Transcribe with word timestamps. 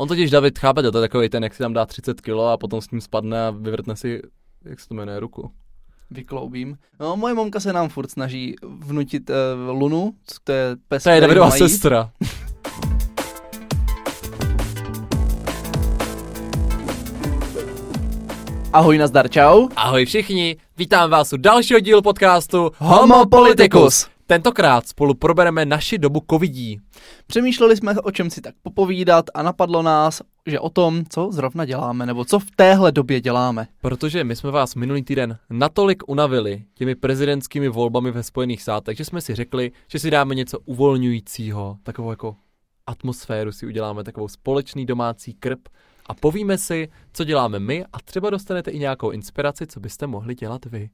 On 0.00 0.08
totiž 0.08 0.30
David, 0.30 0.58
chápete, 0.58 0.90
to 0.90 0.98
je 0.98 1.02
takový 1.02 1.28
ten, 1.28 1.44
jak 1.44 1.54
si 1.54 1.58
tam 1.58 1.72
dá 1.72 1.86
30 1.86 2.20
kilo 2.20 2.48
a 2.48 2.56
potom 2.56 2.80
s 2.80 2.90
ním 2.90 3.00
spadne 3.00 3.46
a 3.46 3.50
vyvrtne 3.50 3.96
si, 3.96 4.22
jak 4.64 4.80
se 4.80 4.88
to 4.88 4.94
jmenuje, 4.94 5.20
ruku. 5.20 5.50
Vykloubím. 6.10 6.78
No, 7.00 7.16
moje 7.16 7.34
mamka 7.34 7.60
se 7.60 7.72
nám 7.72 7.88
furt 7.88 8.10
snaží 8.10 8.56
vnutit 8.62 9.30
uh, 9.30 9.36
Lunu, 9.78 10.12
to 10.44 10.52
je 10.52 10.76
pes, 10.88 11.02
To 11.02 11.10
je 11.10 11.20
Davidova 11.20 11.48
mají. 11.48 11.58
sestra. 11.58 12.10
Ahoj, 18.72 18.98
nazdar, 18.98 19.28
čau. 19.30 19.68
Ahoj 19.76 20.04
všichni, 20.04 20.56
vítám 20.78 21.10
vás 21.10 21.32
u 21.32 21.36
dalšího 21.36 21.80
dílu 21.80 22.02
podcastu 22.02 22.70
Homo 22.78 23.26
Politicus. 23.26 24.06
Tentokrát 24.30 24.88
spolu 24.88 25.14
probereme 25.14 25.66
naši 25.66 25.98
dobu 25.98 26.22
covidí. 26.30 26.80
Přemýšleli 27.26 27.76
jsme, 27.76 27.94
o 27.94 28.10
čem 28.10 28.30
si 28.30 28.40
tak 28.40 28.54
popovídat 28.62 29.24
a 29.34 29.42
napadlo 29.42 29.82
nás, 29.82 30.22
že 30.46 30.60
o 30.60 30.70
tom, 30.70 31.04
co 31.08 31.32
zrovna 31.32 31.64
děláme, 31.64 32.06
nebo 32.06 32.24
co 32.24 32.38
v 32.38 32.50
téhle 32.56 32.92
době 32.92 33.20
děláme. 33.20 33.66
Protože 33.80 34.24
my 34.24 34.36
jsme 34.36 34.50
vás 34.50 34.74
minulý 34.74 35.02
týden 35.02 35.38
natolik 35.50 36.02
unavili 36.06 36.64
těmi 36.74 36.94
prezidentskými 36.94 37.68
volbami 37.68 38.10
ve 38.10 38.22
Spojených 38.22 38.62
státech, 38.62 38.96
že 38.96 39.04
jsme 39.04 39.20
si 39.20 39.34
řekli, 39.34 39.72
že 39.88 39.98
si 39.98 40.10
dáme 40.10 40.34
něco 40.34 40.58
uvolňujícího, 40.58 41.76
takovou 41.82 42.10
jako 42.10 42.36
atmosféru 42.86 43.52
si 43.52 43.66
uděláme, 43.66 44.04
takovou 44.04 44.28
společný 44.28 44.86
domácí 44.86 45.34
krb 45.34 45.68
a 46.06 46.14
povíme 46.14 46.58
si, 46.58 46.88
co 47.12 47.24
děláme 47.24 47.58
my 47.58 47.84
a 47.92 48.00
třeba 48.04 48.30
dostanete 48.30 48.70
i 48.70 48.78
nějakou 48.78 49.10
inspiraci, 49.10 49.66
co 49.66 49.80
byste 49.80 50.06
mohli 50.06 50.34
dělat 50.34 50.64
vy. 50.64 50.90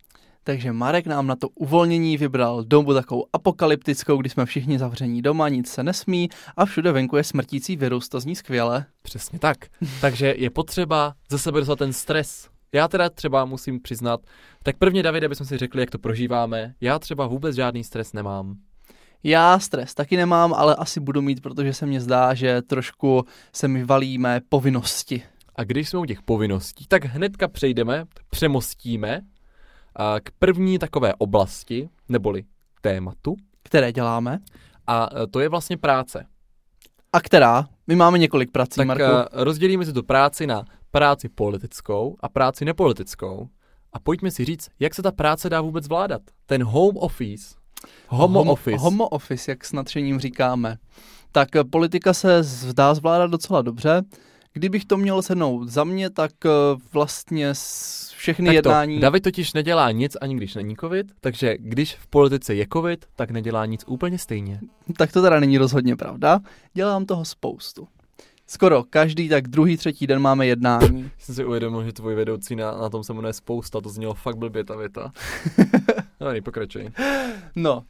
Takže 0.46 0.72
Marek 0.72 1.06
nám 1.06 1.26
na 1.26 1.36
to 1.36 1.48
uvolnění 1.48 2.16
vybral 2.16 2.64
dobu 2.64 2.94
takovou 2.94 3.26
apokalyptickou, 3.32 4.16
kdy 4.16 4.28
jsme 4.28 4.46
všichni 4.46 4.78
zavření 4.78 5.22
doma, 5.22 5.48
nic 5.48 5.70
se 5.70 5.82
nesmí 5.82 6.28
a 6.56 6.64
všude 6.64 6.92
venku 6.92 7.16
je 7.16 7.24
smrtící 7.24 7.76
virus, 7.76 8.08
to 8.08 8.20
zní 8.20 8.36
skvěle. 8.36 8.86
Přesně 9.02 9.38
tak. 9.38 9.56
Takže 10.00 10.34
je 10.36 10.50
potřeba 10.50 11.14
ze 11.30 11.38
sebe 11.38 11.58
dostat 11.58 11.78
ten 11.78 11.92
stres. 11.92 12.48
Já 12.72 12.88
teda 12.88 13.10
třeba 13.10 13.44
musím 13.44 13.80
přiznat, 13.80 14.20
tak 14.62 14.76
prvně 14.76 15.02
Davide, 15.02 15.28
bychom 15.28 15.46
si 15.46 15.58
řekli, 15.58 15.82
jak 15.82 15.90
to 15.90 15.98
prožíváme. 15.98 16.74
Já 16.80 16.98
třeba 16.98 17.26
vůbec 17.26 17.56
žádný 17.56 17.84
stres 17.84 18.12
nemám. 18.12 18.54
Já 19.22 19.58
stres 19.58 19.94
taky 19.94 20.16
nemám, 20.16 20.54
ale 20.54 20.74
asi 20.74 21.00
budu 21.00 21.22
mít, 21.22 21.40
protože 21.42 21.74
se 21.74 21.86
mně 21.86 22.00
zdá, 22.00 22.34
že 22.34 22.62
trošku 22.62 23.24
se 23.52 23.68
mi 23.68 23.84
valí 23.84 24.18
mé 24.18 24.40
povinnosti. 24.48 25.22
A 25.56 25.64
když 25.64 25.88
jsme 25.88 25.98
u 25.98 26.04
těch 26.04 26.22
povinností, 26.22 26.86
tak 26.88 27.04
hnedka 27.04 27.48
přejdeme, 27.48 28.04
přemostíme 28.30 29.20
k 30.20 30.30
první 30.38 30.78
takové 30.78 31.14
oblasti, 31.14 31.88
neboli 32.08 32.44
tématu, 32.80 33.36
Které 33.62 33.92
děláme? 33.92 34.38
a 34.86 35.08
e, 35.22 35.26
to 35.26 35.40
je 35.40 35.48
vlastně 35.48 35.76
práce. 35.76 36.26
A 37.12 37.20
která? 37.20 37.68
My 37.86 37.96
máme 37.96 38.18
několik 38.18 38.50
prací, 38.50 38.76
Tak 38.76 38.86
Marku. 38.86 39.02
e, 39.04 39.24
rozdělíme 39.32 39.84
si 39.84 39.92
tu 39.92 40.02
práci 40.02 40.46
na 40.46 40.64
práci 40.90 41.28
politickou 41.28 42.16
a 42.20 42.28
práci 42.28 42.64
nepolitickou. 42.64 43.48
A 43.92 44.00
pojďme 44.00 44.30
si 44.30 44.44
říct, 44.44 44.68
jak 44.80 44.94
se 44.94 45.02
ta 45.02 45.12
práce 45.12 45.50
dá 45.50 45.60
vůbec 45.60 45.84
zvládat. 45.84 46.22
Ten 46.46 46.64
home 46.64 46.96
office, 46.96 47.54
homo 48.08 48.42
office. 48.44 48.78
Homo 48.78 49.08
office, 49.08 49.50
jak 49.50 49.64
s 49.64 49.72
nadšením 49.72 50.20
říkáme. 50.20 50.76
Tak 51.32 51.56
eh, 51.56 51.64
politika 51.64 52.12
se 52.12 52.42
zdá 52.42 52.94
zvládat 52.94 53.30
docela 53.30 53.62
dobře. 53.62 54.02
Kdybych 54.56 54.84
to 54.84 54.96
měl 54.96 55.22
sednout 55.22 55.68
za 55.68 55.84
mě, 55.84 56.10
tak 56.10 56.32
eh, 56.46 56.50
vlastně 56.92 57.52
všechny 58.16 58.46
Tak 58.46 58.52
to, 58.52 58.56
jednání... 58.56 59.00
David 59.00 59.22
totiž 59.22 59.52
nedělá 59.52 59.90
nic, 59.90 60.16
ani 60.20 60.36
když 60.36 60.54
není 60.54 60.76
covid, 60.76 61.06
takže 61.20 61.56
když 61.58 61.94
v 61.94 62.06
politice 62.06 62.54
je 62.54 62.66
covid, 62.72 63.06
tak 63.16 63.30
nedělá 63.30 63.66
nic 63.66 63.84
úplně 63.86 64.18
stejně. 64.18 64.60
Tak 64.96 65.12
to 65.12 65.22
teda 65.22 65.40
není 65.40 65.58
rozhodně 65.58 65.96
pravda. 65.96 66.40
Dělám 66.74 67.06
toho 67.06 67.24
spoustu. 67.24 67.88
Skoro 68.46 68.84
každý, 68.90 69.28
tak 69.28 69.48
druhý, 69.48 69.76
třetí 69.76 70.06
den 70.06 70.18
máme 70.18 70.46
jednání. 70.46 71.10
Jsem 71.18 71.34
si 71.34 71.44
uvědomil, 71.44 71.84
že 71.84 71.92
tvůj 71.92 72.14
vedoucí 72.14 72.56
na, 72.56 72.72
na 72.72 72.88
tom 72.88 73.04
se 73.04 73.12
jmenuje 73.12 73.32
Spousta, 73.32 73.80
to 73.80 73.88
znělo 73.88 74.14
fakt 74.14 74.36
blbě 74.36 74.64
ta 74.64 74.76
věta. 74.76 75.12
no, 76.20 76.42
pokračuj. 76.44 76.90
No, 77.56 77.84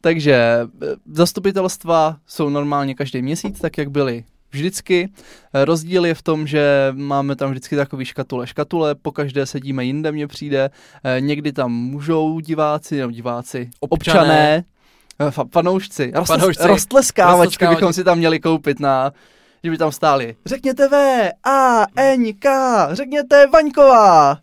takže 0.00 0.34
eh, 0.34 0.86
zastupitelstva 1.06 2.16
jsou 2.26 2.48
normálně 2.48 2.94
každý 2.94 3.22
měsíc, 3.22 3.60
tak 3.60 3.78
jak 3.78 3.90
byly 3.90 4.24
vždycky. 4.50 5.08
Eh, 5.54 5.64
Rozdíl 5.64 6.06
je 6.06 6.14
v 6.14 6.22
tom, 6.22 6.46
že 6.46 6.92
máme 6.96 7.36
tam 7.36 7.50
vždycky 7.50 7.76
takový 7.76 8.04
škatule 8.04 8.46
škatule, 8.46 8.94
po 8.94 9.12
každé 9.12 9.46
sedíme 9.46 9.84
jinde, 9.84 10.12
mně 10.12 10.26
přijde. 10.26 10.70
Eh, 11.04 11.20
Někdy 11.20 11.52
tam 11.52 11.72
můžou 11.72 12.40
diváci, 12.40 12.96
nebo 12.98 13.10
diváci, 13.12 13.70
Občané. 13.80 14.18
občané, 14.20 14.64
eh, 15.20 15.30
fa- 15.30 15.48
fanoušci, 15.52 16.12
Fanoušci. 16.24 16.66
Rostleskávačky. 16.66 17.66
bychom 17.66 17.92
si 17.92 18.04
tam 18.04 18.18
měli 18.18 18.40
koupit 18.40 18.80
na 18.80 19.12
že 19.64 19.70
by 19.70 19.78
tam 19.78 19.92
stáli. 19.92 20.36
Řekněte 20.46 20.88
V, 20.88 21.30
A, 21.44 21.84
N, 21.96 22.24
K, 22.38 22.48
řekněte 22.94 23.46
Vaňková. 23.46 24.38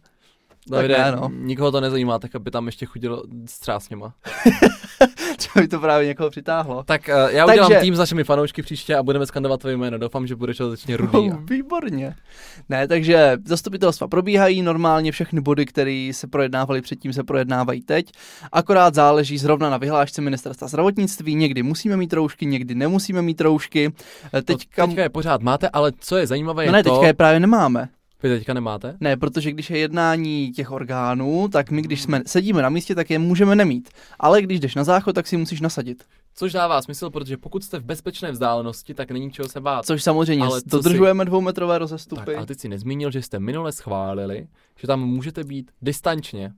Davide, 0.72 0.98
ne, 0.98 1.12
no. 1.12 1.30
nikoho 1.34 1.72
to 1.72 1.82
nezajímá, 1.82 2.20
tak 2.20 2.36
aby 2.36 2.52
tam 2.52 2.66
ještě 2.66 2.86
chodil 2.86 3.24
s 3.46 3.60
třásněma. 3.60 4.14
Třeba 5.38 5.62
by 5.62 5.68
to 5.68 5.80
právě 5.80 6.08
někoho 6.08 6.30
přitáhlo. 6.30 6.84
Tak 6.84 7.02
uh, 7.10 7.30
já 7.32 7.46
udělám 7.46 7.70
Takže- 7.72 7.82
tým 7.82 7.96
s 7.96 8.00
našimi 8.00 8.24
fanoušky 8.24 8.62
příště 8.62 8.96
a 8.96 9.04
budeme 9.04 9.26
skandovat 9.26 9.60
tvoje 9.60 9.78
jméno. 9.78 9.98
Doufám, 9.98 10.28
že 10.28 10.36
budeš 10.36 10.58
dostatečně 10.58 10.98
rudý. 10.98 11.18
Oh, 11.18 11.36
výborně. 11.50 12.16
Ne, 12.70 12.88
takže 12.88 13.38
zastupitelstva 13.46 14.08
probíhají, 14.08 14.62
normálně 14.62 15.12
všechny 15.12 15.42
body, 15.42 15.66
které 15.66 16.10
se 16.14 16.28
projednávaly 16.28 16.82
předtím, 16.82 17.14
se 17.14 17.24
projednávají 17.24 17.82
teď. 17.82 18.12
Akorát 18.52 18.96
záleží 18.96 19.38
zrovna 19.38 19.70
na 19.70 19.78
vyhlášce 19.78 20.22
ministerstva 20.22 20.68
zdravotnictví. 20.68 21.36
Někdy 21.36 21.64
musíme 21.64 21.98
mít 21.98 22.14
roušky, 22.14 22.46
někdy 22.46 22.76
nemusíme 22.76 23.22
mít 23.22 23.42
roušky. 23.42 23.94
Eh, 24.34 24.42
Teďka, 24.42 24.82
No, 24.82 24.88
teďka 24.88 25.02
je 25.04 25.10
pořád 25.10 25.42
máte, 25.42 25.70
ale 25.70 25.92
co 26.00 26.18
je 26.18 26.28
zajímavé 26.28 26.64
no 26.64 26.68
je 26.68 26.72
ne, 26.72 26.84
to... 26.84 26.90
teďka 26.92 27.08
je 27.08 27.14
právě 27.14 27.40
nemáme. 27.40 27.90
Vy 28.24 28.30
teďka 28.30 28.54
nemáte? 28.54 28.98
Ne, 29.00 29.18
protože 29.18 29.52
když 29.52 29.70
je 29.70 29.78
jednání 29.78 30.52
těch 30.52 30.72
orgánů, 30.72 31.48
tak 31.48 31.72
my, 31.72 31.82
když 31.82 32.02
jsme 32.02 32.22
sedíme 32.26 32.62
na 32.62 32.70
místě, 32.70 32.96
tak 32.96 33.10
je 33.10 33.20
můžeme 33.20 33.56
nemít. 33.56 33.90
Ale 34.20 34.42
když 34.42 34.60
jdeš 34.60 34.76
na 34.76 34.84
záchod, 34.84 35.16
tak 35.16 35.28
si 35.28 35.38
musíš 35.38 35.62
nasadit. 35.62 36.04
Což 36.36 36.52
dává 36.54 36.82
smysl, 36.82 37.10
protože 37.10 37.38
pokud 37.38 37.64
jste 37.64 37.80
v 37.80 37.84
bezpečné 37.84 38.32
vzdálenosti, 38.32 38.94
tak 38.94 39.12
není 39.12 39.32
čeho 39.32 39.50
se 39.50 39.62
bát. 39.62 39.86
Což 39.86 40.04
samozřejmě 40.04 40.46
Ale 40.46 40.62
co 40.62 40.78
dodržujeme 40.78 41.26
dvoumetrové 41.26 41.76
Tak, 41.76 41.80
rozestupy. 41.80 42.36
ale 42.36 42.46
ty 42.46 42.56
si 42.56 42.70
nezmínil, 42.70 43.12
že 43.12 43.22
jste 43.22 43.40
minule 43.40 43.72
schválili, 43.72 44.48
že 44.80 44.88
tam 44.88 45.02
můžete 45.06 45.44
být 45.44 45.72
distančně. 45.82 46.54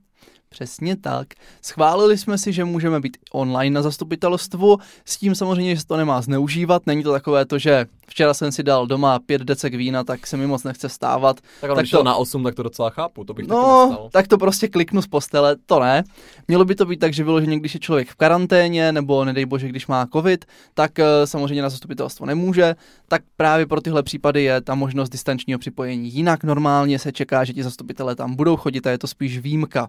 Přesně 0.54 0.96
tak. 0.96 1.28
Schválili 1.62 2.18
jsme 2.18 2.38
si, 2.38 2.52
že 2.52 2.64
můžeme 2.64 3.00
být 3.00 3.16
online 3.32 3.74
na 3.74 3.82
zastupitelstvu, 3.82 4.78
s 5.04 5.16
tím 5.16 5.34
samozřejmě, 5.34 5.74
že 5.74 5.80
se 5.80 5.86
to 5.86 5.96
nemá 5.96 6.22
zneužívat. 6.22 6.82
Není 6.86 7.02
to 7.02 7.12
takové 7.12 7.46
to, 7.46 7.58
že 7.58 7.86
včera 8.08 8.34
jsem 8.34 8.52
si 8.52 8.62
dal 8.62 8.86
doma 8.86 9.18
pět 9.18 9.42
decek 9.42 9.74
vína, 9.74 10.04
tak 10.04 10.26
se 10.26 10.36
mi 10.36 10.46
moc 10.46 10.64
nechce 10.64 10.88
stávat. 10.88 11.40
Tak, 11.60 11.70
ale 11.70 11.82
Tak 11.82 11.90
to 11.90 12.02
na 12.02 12.14
8, 12.14 12.44
tak 12.44 12.54
to 12.54 12.62
docela 12.62 12.90
chápu, 12.90 13.24
to 13.24 13.34
bych 13.34 13.46
taky 13.46 13.56
No, 13.60 13.86
nestal. 13.88 14.08
tak 14.12 14.28
to 14.28 14.38
prostě 14.38 14.68
kliknu 14.68 15.02
z 15.02 15.06
postele, 15.06 15.56
to 15.66 15.80
ne. 15.80 16.04
Mělo 16.48 16.64
by 16.64 16.74
to 16.74 16.86
být 16.86 17.00
tak, 17.00 17.12
že 17.12 17.24
vyloženě, 17.24 17.58
když 17.58 17.74
je 17.74 17.80
člověk 17.80 18.08
v 18.08 18.14
karanténě, 18.14 18.92
nebo 18.92 19.24
nedej 19.24 19.46
bože, 19.46 19.68
když 19.68 19.86
má 19.86 20.06
covid, 20.12 20.44
tak 20.74 20.98
eh, 20.98 21.04
samozřejmě 21.26 21.62
na 21.62 21.68
zastupitelstvo 21.70 22.26
nemůže, 22.26 22.76
tak 23.08 23.22
právě 23.36 23.66
pro 23.66 23.80
tyhle 23.80 24.02
případy 24.02 24.42
je 24.42 24.60
ta 24.60 24.74
možnost 24.74 25.08
distančního 25.10 25.58
připojení. 25.58 26.14
Jinak 26.14 26.44
normálně 26.44 26.98
se 26.98 27.12
čeká, 27.12 27.44
že 27.44 27.52
ti 27.52 27.62
zastupitelé 27.62 28.14
tam 28.16 28.34
budou 28.34 28.56
chodit 28.56 28.86
a 28.86 28.90
je 28.90 28.98
to 28.98 29.06
spíš 29.06 29.38
výjimka. 29.38 29.88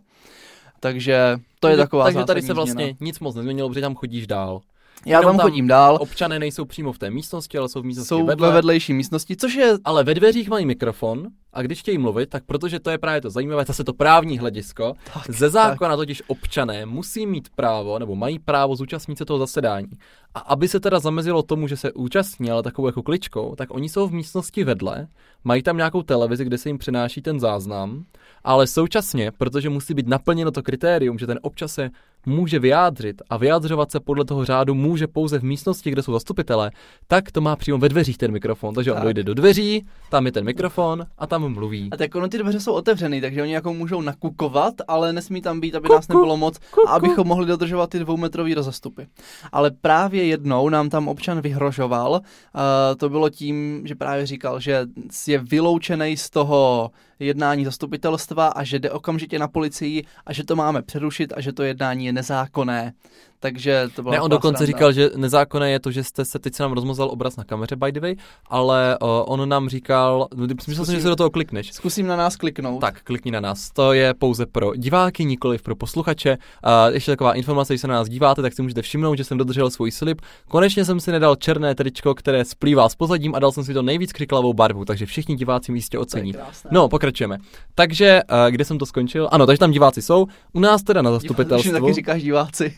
Takže 0.82 1.40
to 1.60 1.68
je 1.68 1.72
Takže- 1.76 1.84
taková 1.84 2.04
Takže 2.04 2.24
tady 2.26 2.42
se 2.42 2.54
vlastně 2.54 2.74
změna. 2.74 2.98
nic 3.00 3.20
moc 3.20 3.36
nezměnilo, 3.36 3.70
protože 3.70 3.82
tam 3.82 3.96
chodíš 3.96 4.28
dál. 4.28 4.62
Já 5.06 5.22
tam 5.22 5.38
tam 5.38 5.50
chodím 5.50 5.68
dál, 5.68 5.98
Občané 6.02 6.40
nejsou 6.40 6.66
přímo 6.66 6.94
v 6.94 6.98
té 6.98 7.10
místnosti, 7.10 7.58
ale 7.58 7.70
jsou 7.70 7.82
v 7.82 7.86
místnosti 7.86 8.08
jsou 8.10 8.26
vedle. 8.26 8.48
ve 8.48 8.54
vedlejší 8.54 8.94
místnosti, 8.94 9.36
což 9.36 9.54
je 9.54 9.78
Ale 9.84 10.04
ve 10.04 10.14
dveřích 10.14 10.50
mají 10.50 10.66
mikrofon 10.66 11.28
a 11.54 11.62
když 11.62 11.80
chtějí 11.80 11.98
mluvit, 11.98 12.30
tak 12.30 12.44
protože 12.46 12.80
to 12.80 12.90
je 12.90 12.98
právě 12.98 13.22
to 13.22 13.30
zajímavé, 13.30 13.66
zase 13.66 13.84
to 13.84 13.94
právní 13.94 14.40
hledisko, 14.40 14.94
tak, 15.14 15.32
ze 15.32 15.50
zákona 15.50 15.96
totiž 15.96 16.24
občané 16.28 16.86
musí 16.86 17.26
mít 17.26 17.50
právo, 17.56 18.00
nebo 18.00 18.16
mají 18.16 18.40
právo 18.40 18.76
zúčastnit 18.76 19.18
se 19.18 19.26
toho 19.26 19.40
zasedání. 19.40 19.90
A 20.36 20.40
aby 20.40 20.68
se 20.68 20.80
teda 20.80 21.00
zamezilo 21.00 21.44
tomu, 21.44 21.68
že 21.68 21.78
se 21.78 21.94
účastní, 21.94 22.52
ale 22.52 22.64
takovou 22.64 22.88
jako 22.88 23.04
kličkou, 23.04 23.56
tak 23.56 23.74
oni 23.74 23.90
jsou 23.90 24.08
v 24.08 24.14
místnosti 24.14 24.64
vedle, 24.64 25.08
mají 25.44 25.64
tam 25.64 25.78
nějakou 25.78 26.02
televizi, 26.02 26.46
kde 26.46 26.58
se 26.58 26.70
jim 26.70 26.78
přenáší 26.78 27.22
ten 27.22 27.40
záznam, 27.40 28.06
ale 28.44 28.68
současně, 28.68 29.32
protože 29.32 29.70
musí 29.70 29.94
být 29.94 30.08
naplněno 30.08 30.52
to 30.52 30.64
kritérium, 30.64 31.18
že 31.18 31.28
ten 31.28 31.40
občas 31.42 31.74
se 31.74 31.90
může 32.26 32.60
vyjádřit 32.60 33.22
a 33.30 33.38
vyjadřovat 33.38 33.92
se 33.92 34.00
podle 34.00 34.26
toho 34.26 34.46
řádu 34.46 34.74
může 34.76 35.08
pouze 35.08 35.40
v 35.40 35.44
místnosti, 35.44 35.92
kde 35.92 36.04
jsou 36.04 36.14
zastupitelé, 36.14 36.72
tak 37.08 37.32
to 37.32 37.42
má 37.42 37.56
přímo 37.56 37.78
ve 37.78 37.90
dveřích 37.90 38.18
ten 38.18 38.32
mikrofon. 38.32 38.76
Takže 38.76 38.92
on 38.92 38.96
Tak. 38.96 39.04
dojde 39.04 39.24
do 39.24 39.34
dveří, 39.34 39.86
tam 40.10 40.26
je 40.26 40.32
ten 40.32 40.46
mikrofon 40.46 41.06
a 41.18 41.28
tam 41.28 41.54
mluví. 41.54 41.90
A 41.92 41.98
tak 41.98 42.16
ono 42.16 42.28
ty 42.28 42.38
dveře 42.38 42.60
jsou 42.60 42.74
otevřený, 42.74 43.22
takže 43.22 43.42
oni 43.42 43.54
jako 43.54 43.74
můžou 43.74 44.02
nakukovat, 44.02 44.74
ale 44.88 45.14
nesmí 45.14 45.42
tam 45.42 45.60
být, 45.60 45.76
aby 45.76 45.88
Kuku, 45.88 45.96
nás 45.96 46.08
nebylo 46.08 46.38
moc 46.38 46.58
kuku. 46.58 46.90
a 46.90 46.92
abychom 46.92 47.28
mohli 47.28 47.46
dodržovat 47.46 47.90
ty 47.90 48.00
dvoumetrový 48.00 48.54
rozestupy. 48.54 49.08
Ale 49.52 49.72
právě 49.82 50.24
jednou 50.26 50.70
nám 50.70 50.90
tam 50.90 51.08
občan 51.08 51.42
vyhrožoval, 51.42 52.12
uh, 52.12 52.62
to 52.98 53.10
bylo 53.10 53.30
tím, 53.30 53.82
že 53.88 53.96
právě 53.96 54.26
říkal, 54.26 54.60
že 54.60 54.86
je 55.28 55.38
vyloučený 55.40 56.18
z 56.18 56.30
toho 56.30 56.92
jednání 57.26 57.66
zastupitelstva 57.66 58.48
a 58.48 58.64
že 58.64 58.80
jde 58.80 58.92
okamžitě 58.92 59.40
na 59.40 59.48
policii 59.48 60.06
a 60.26 60.34
že 60.34 60.44
to 60.44 60.56
máme 60.56 60.82
přerušit 60.82 61.34
a 61.36 61.42
že 61.42 61.54
to 61.54 61.64
jednání 61.64 62.06
je 62.06 62.14
nezákonné. 62.14 62.94
Takže 63.44 63.90
to 63.96 64.02
bylo 64.02 64.12
Ne, 64.14 64.22
on 64.22 64.32
dokonce 64.32 64.66
říkal, 64.66 64.94
že 64.94 65.10
nezákonné 65.16 65.72
je 65.72 65.80
to, 65.80 65.92
že 65.92 66.04
jste 66.04 66.26
se, 66.26 66.40
teď 66.40 66.56
se 66.56 66.64
nám 66.64 66.72
rozmazal 66.72 67.10
obraz 67.10 67.36
na 67.36 67.44
kameře, 67.44 67.76
by 67.76 67.92
the 67.92 68.00
way, 68.00 68.16
ale 68.50 68.98
uh, 69.02 69.10
on 69.10 69.50
nám 69.50 69.70
říkal, 69.70 70.28
no, 70.36 70.48
myslel 70.68 70.86
jsem, 70.86 70.96
že 70.96 71.02
se 71.02 71.08
do 71.08 71.16
toho 71.16 71.30
klikneš. 71.30 71.74
Zkusím 71.74 72.08
na 72.08 72.16
nás 72.16 72.36
kliknout. 72.36 72.82
Tak, 72.82 73.04
klikni 73.04 73.32
na 73.32 73.40
nás. 73.40 73.72
To 73.72 73.94
je 73.94 74.14
pouze 74.14 74.46
pro 74.46 74.76
diváky, 74.76 75.26
nikoli 75.26 75.58
pro 75.58 75.76
posluchače. 75.76 76.38
A 76.64 76.90
ještě 76.90 77.12
taková 77.12 77.34
informace, 77.34 77.74
když 77.74 77.82
se 77.82 77.88
na 77.88 77.94
nás 77.94 78.10
díváte, 78.10 78.42
tak 78.42 78.54
si 78.54 78.62
můžete 78.62 78.82
všimnout, 78.82 79.16
že 79.16 79.24
jsem 79.24 79.38
dodržel 79.38 79.70
svůj 79.70 79.92
slib. 79.92 80.22
Konečně 80.50 80.86
jsem 80.86 81.00
si 81.00 81.12
nedal 81.12 81.36
černé 81.36 81.76
tričko, 81.76 82.16
které 82.16 82.46
splývá 82.46 82.90
s 82.90 82.96
pozadím 82.96 83.36
a 83.36 83.40
dal 83.40 83.52
jsem 83.52 83.64
si 83.64 83.74
to 83.74 83.82
nejvíc 83.82 84.14
křiklavou 84.14 84.54
barvu, 84.54 84.86
takže 84.86 85.06
všichni 85.06 85.36
diváci 85.36 85.72
místě 85.72 86.00
ocení. 86.00 86.34
No, 86.72 86.90
pokračujeme. 86.90 87.38
Takže, 87.76 88.22
uh, 88.32 88.52
kde 88.52 88.66
jsem 88.66 88.78
to 88.78 88.86
skončil? 88.86 89.30
Ano, 89.32 89.46
takže 89.46 89.60
tam 89.60 89.72
diváci 89.72 90.02
jsou. 90.02 90.28
U 90.54 90.60
nás 90.60 90.84
teda 90.84 91.02
na 91.02 91.12
zastupitelstvu. 91.12 91.72
taky 91.72 91.94
říkáš 91.94 92.24
diváci. 92.24 92.74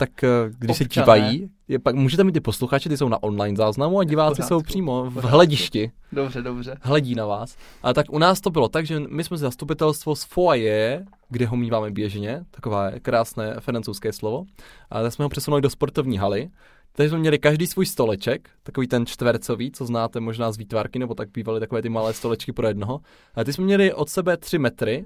Tak 0.00 0.10
uh, 0.22 0.54
když 0.58 0.80
Občané. 0.80 0.94
se 0.94 1.00
dívají, 1.00 1.50
je, 1.68 1.78
pak 1.78 1.94
můžete 1.94 2.24
mít 2.24 2.32
ty 2.32 2.40
posluchače, 2.40 2.88
ty 2.88 2.96
jsou 2.96 3.08
na 3.08 3.22
online 3.22 3.56
záznamu 3.56 3.98
a 3.98 4.04
diváci 4.04 4.42
jsou 4.42 4.62
přímo 4.62 5.10
v 5.10 5.24
hledíšti. 5.24 5.90
Dobře, 6.12 6.42
dobře. 6.42 6.76
Hledí 6.80 7.14
na 7.14 7.26
vás. 7.26 7.56
A 7.82 7.92
tak 7.92 8.06
u 8.10 8.18
nás 8.18 8.40
to 8.40 8.50
bylo 8.50 8.68
tak, 8.68 8.86
že 8.86 9.00
my 9.00 9.24
jsme 9.24 9.36
zastupitelstvo 9.36 10.16
z 10.16 10.24
foyer, 10.24 11.04
kde 11.28 11.46
ho 11.46 11.56
míváme 11.56 11.90
běžně, 11.90 12.44
takové 12.50 13.00
krásné 13.02 13.54
francouzské 13.60 14.12
slovo, 14.12 14.44
a 14.90 15.02
tak 15.02 15.12
jsme 15.12 15.22
ho 15.22 15.28
přesunuli 15.28 15.62
do 15.62 15.70
sportovní 15.70 16.18
haly, 16.18 16.50
takže 16.92 17.10
jsme 17.10 17.18
měli 17.18 17.38
každý 17.38 17.66
svůj 17.66 17.86
stoleček, 17.86 18.50
takový 18.62 18.86
ten 18.86 19.06
čtvercový, 19.06 19.70
co 19.70 19.86
znáte 19.86 20.20
možná 20.20 20.52
z 20.52 20.56
výtvarky, 20.58 20.98
nebo 20.98 21.14
tak 21.14 21.28
bývaly 21.30 21.60
takové 21.60 21.82
ty 21.82 21.88
malé 21.88 22.12
stolečky 22.12 22.52
pro 22.52 22.68
jednoho. 22.68 23.00
A 23.34 23.44
ty 23.44 23.52
jsme 23.52 23.64
měli 23.64 23.94
od 23.94 24.08
sebe 24.08 24.36
tři 24.36 24.58
metry 24.58 25.04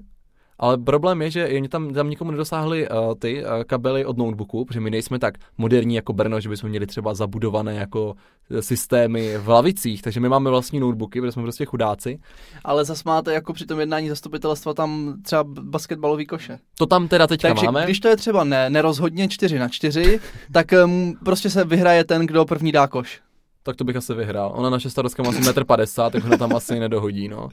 ale 0.63 0.77
problém 0.77 1.21
je, 1.21 1.31
že 1.31 1.47
oni 1.47 1.69
tam, 1.69 1.93
tam 1.93 2.09
nikomu 2.09 2.31
nedosáhli 2.31 2.89
uh, 2.89 3.13
ty 3.19 3.43
uh, 3.43 3.63
kabely 3.63 4.05
od 4.05 4.17
notebooku, 4.17 4.65
protože 4.65 4.79
my 4.79 4.91
nejsme 4.91 5.19
tak 5.19 5.37
moderní 5.57 5.95
jako 5.95 6.13
Brno, 6.13 6.39
že 6.39 6.49
bychom 6.49 6.69
měli 6.69 6.87
třeba 6.87 7.13
zabudované 7.13 7.75
jako 7.75 8.15
eh, 8.51 8.61
systémy 8.61 9.37
v 9.37 9.49
lavicích, 9.49 10.01
takže 10.01 10.19
my 10.19 10.29
máme 10.29 10.49
vlastní 10.49 10.79
notebooky, 10.79 11.21
protože 11.21 11.31
jsme 11.31 11.43
prostě 11.43 11.65
chudáci. 11.65 12.19
Ale 12.63 12.85
zase 12.85 13.03
máte 13.05 13.33
jako 13.33 13.53
při 13.53 13.65
tom 13.65 13.79
jednání 13.79 14.09
zastupitelstva 14.09 14.73
tam 14.73 15.13
třeba 15.23 15.43
basketbalový 15.43 16.25
koše. 16.25 16.59
To 16.77 16.85
tam 16.85 17.07
teda 17.07 17.27
teďka 17.27 17.47
takže 17.47 17.65
máme. 17.65 17.83
když 17.85 17.99
to 17.99 18.07
je 18.07 18.17
třeba 18.17 18.43
ne, 18.43 18.69
nerozhodně 18.69 19.27
4 19.27 19.59
na 19.59 19.69
4, 19.69 20.19
tak 20.51 20.67
um, 20.85 21.17
prostě 21.25 21.49
se 21.49 21.65
vyhraje 21.65 22.03
ten, 22.03 22.25
kdo 22.25 22.45
první 22.45 22.71
dá 22.71 22.87
koš 22.87 23.21
tak 23.63 23.75
to 23.75 23.83
bych 23.83 23.95
asi 23.95 24.13
vyhrál. 24.13 24.51
Ona 24.55 24.69
naše 24.69 24.89
starostka 24.89 25.23
má 25.23 25.29
asi 25.29 25.41
1,50 25.41 26.05
m, 26.05 26.11
tak 26.11 26.23
ho 26.23 26.37
tam 26.37 26.55
asi 26.55 26.79
nedohodí, 26.79 27.27
no. 27.27 27.49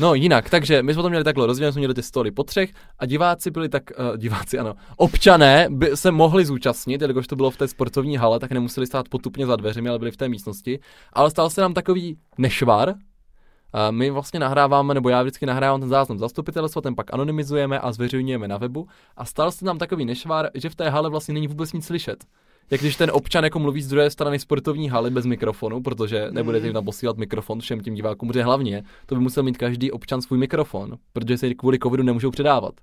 No 0.00 0.14
jinak, 0.14 0.50
takže 0.50 0.82
my 0.82 0.94
jsme 0.94 1.02
to 1.02 1.08
měli 1.08 1.24
takhle 1.24 1.46
rozdělené, 1.46 1.72
jsme 1.72 1.80
měli 1.80 1.94
ty 1.94 2.02
stoly 2.02 2.30
po 2.30 2.44
třech 2.44 2.70
a 2.98 3.06
diváci 3.06 3.50
byli 3.50 3.68
tak, 3.68 3.82
uh, 3.98 4.16
diváci 4.16 4.58
ano, 4.58 4.74
občané 4.96 5.66
by 5.70 5.96
se 5.96 6.10
mohli 6.10 6.44
zúčastnit, 6.44 7.00
jelikož 7.00 7.26
to 7.26 7.36
bylo 7.36 7.50
v 7.50 7.56
té 7.56 7.68
sportovní 7.68 8.16
hale, 8.16 8.40
tak 8.40 8.50
nemuseli 8.50 8.86
stát 8.86 9.08
potupně 9.08 9.46
za 9.46 9.56
dveřmi, 9.56 9.88
ale 9.88 9.98
byli 9.98 10.10
v 10.10 10.16
té 10.16 10.28
místnosti. 10.28 10.78
Ale 11.12 11.30
stal 11.30 11.50
se 11.50 11.60
nám 11.60 11.74
takový 11.74 12.18
nešvar, 12.38 12.94
my 13.90 14.10
vlastně 14.10 14.40
nahráváme, 14.40 14.94
nebo 14.94 15.08
já 15.08 15.22
vždycky 15.22 15.46
nahrávám 15.46 15.80
ten 15.80 15.88
záznam 15.88 16.18
zastupitelstva, 16.18 16.82
ten 16.82 16.94
pak 16.94 17.14
anonymizujeme 17.14 17.80
a 17.80 17.92
zveřejňujeme 17.92 18.48
na 18.48 18.56
webu. 18.56 18.88
A 19.16 19.24
stal 19.24 19.50
se 19.50 19.64
nám 19.64 19.78
takový 19.78 20.04
nešvar, 20.04 20.50
že 20.54 20.70
v 20.70 20.74
té 20.74 20.90
hale 20.90 21.10
vlastně 21.10 21.34
není 21.34 21.48
vůbec 21.48 21.72
nic 21.72 21.86
slyšet 21.86 22.24
jak 22.70 22.80
když 22.80 22.96
ten 22.96 23.10
občan 23.14 23.44
jako 23.44 23.58
mluví 23.58 23.82
z 23.82 23.88
druhé 23.88 24.10
strany 24.10 24.38
sportovní 24.38 24.88
haly 24.88 25.10
bez 25.10 25.26
mikrofonu, 25.26 25.82
protože 25.82 26.28
nebudete 26.30 26.66
jim 26.66 26.74
tam 26.74 26.84
posílat 26.84 27.16
mikrofon 27.16 27.60
všem 27.60 27.80
tím 27.80 27.94
divákům, 27.94 28.28
protože 28.28 28.42
hlavně 28.42 28.82
to 29.06 29.14
by 29.14 29.20
musel 29.20 29.42
mít 29.42 29.56
každý 29.58 29.92
občan 29.92 30.22
svůj 30.22 30.38
mikrofon, 30.38 30.96
protože 31.12 31.38
se 31.38 31.54
kvůli 31.54 31.78
covidu 31.78 32.02
nemůžou 32.02 32.30
předávat. 32.30 32.74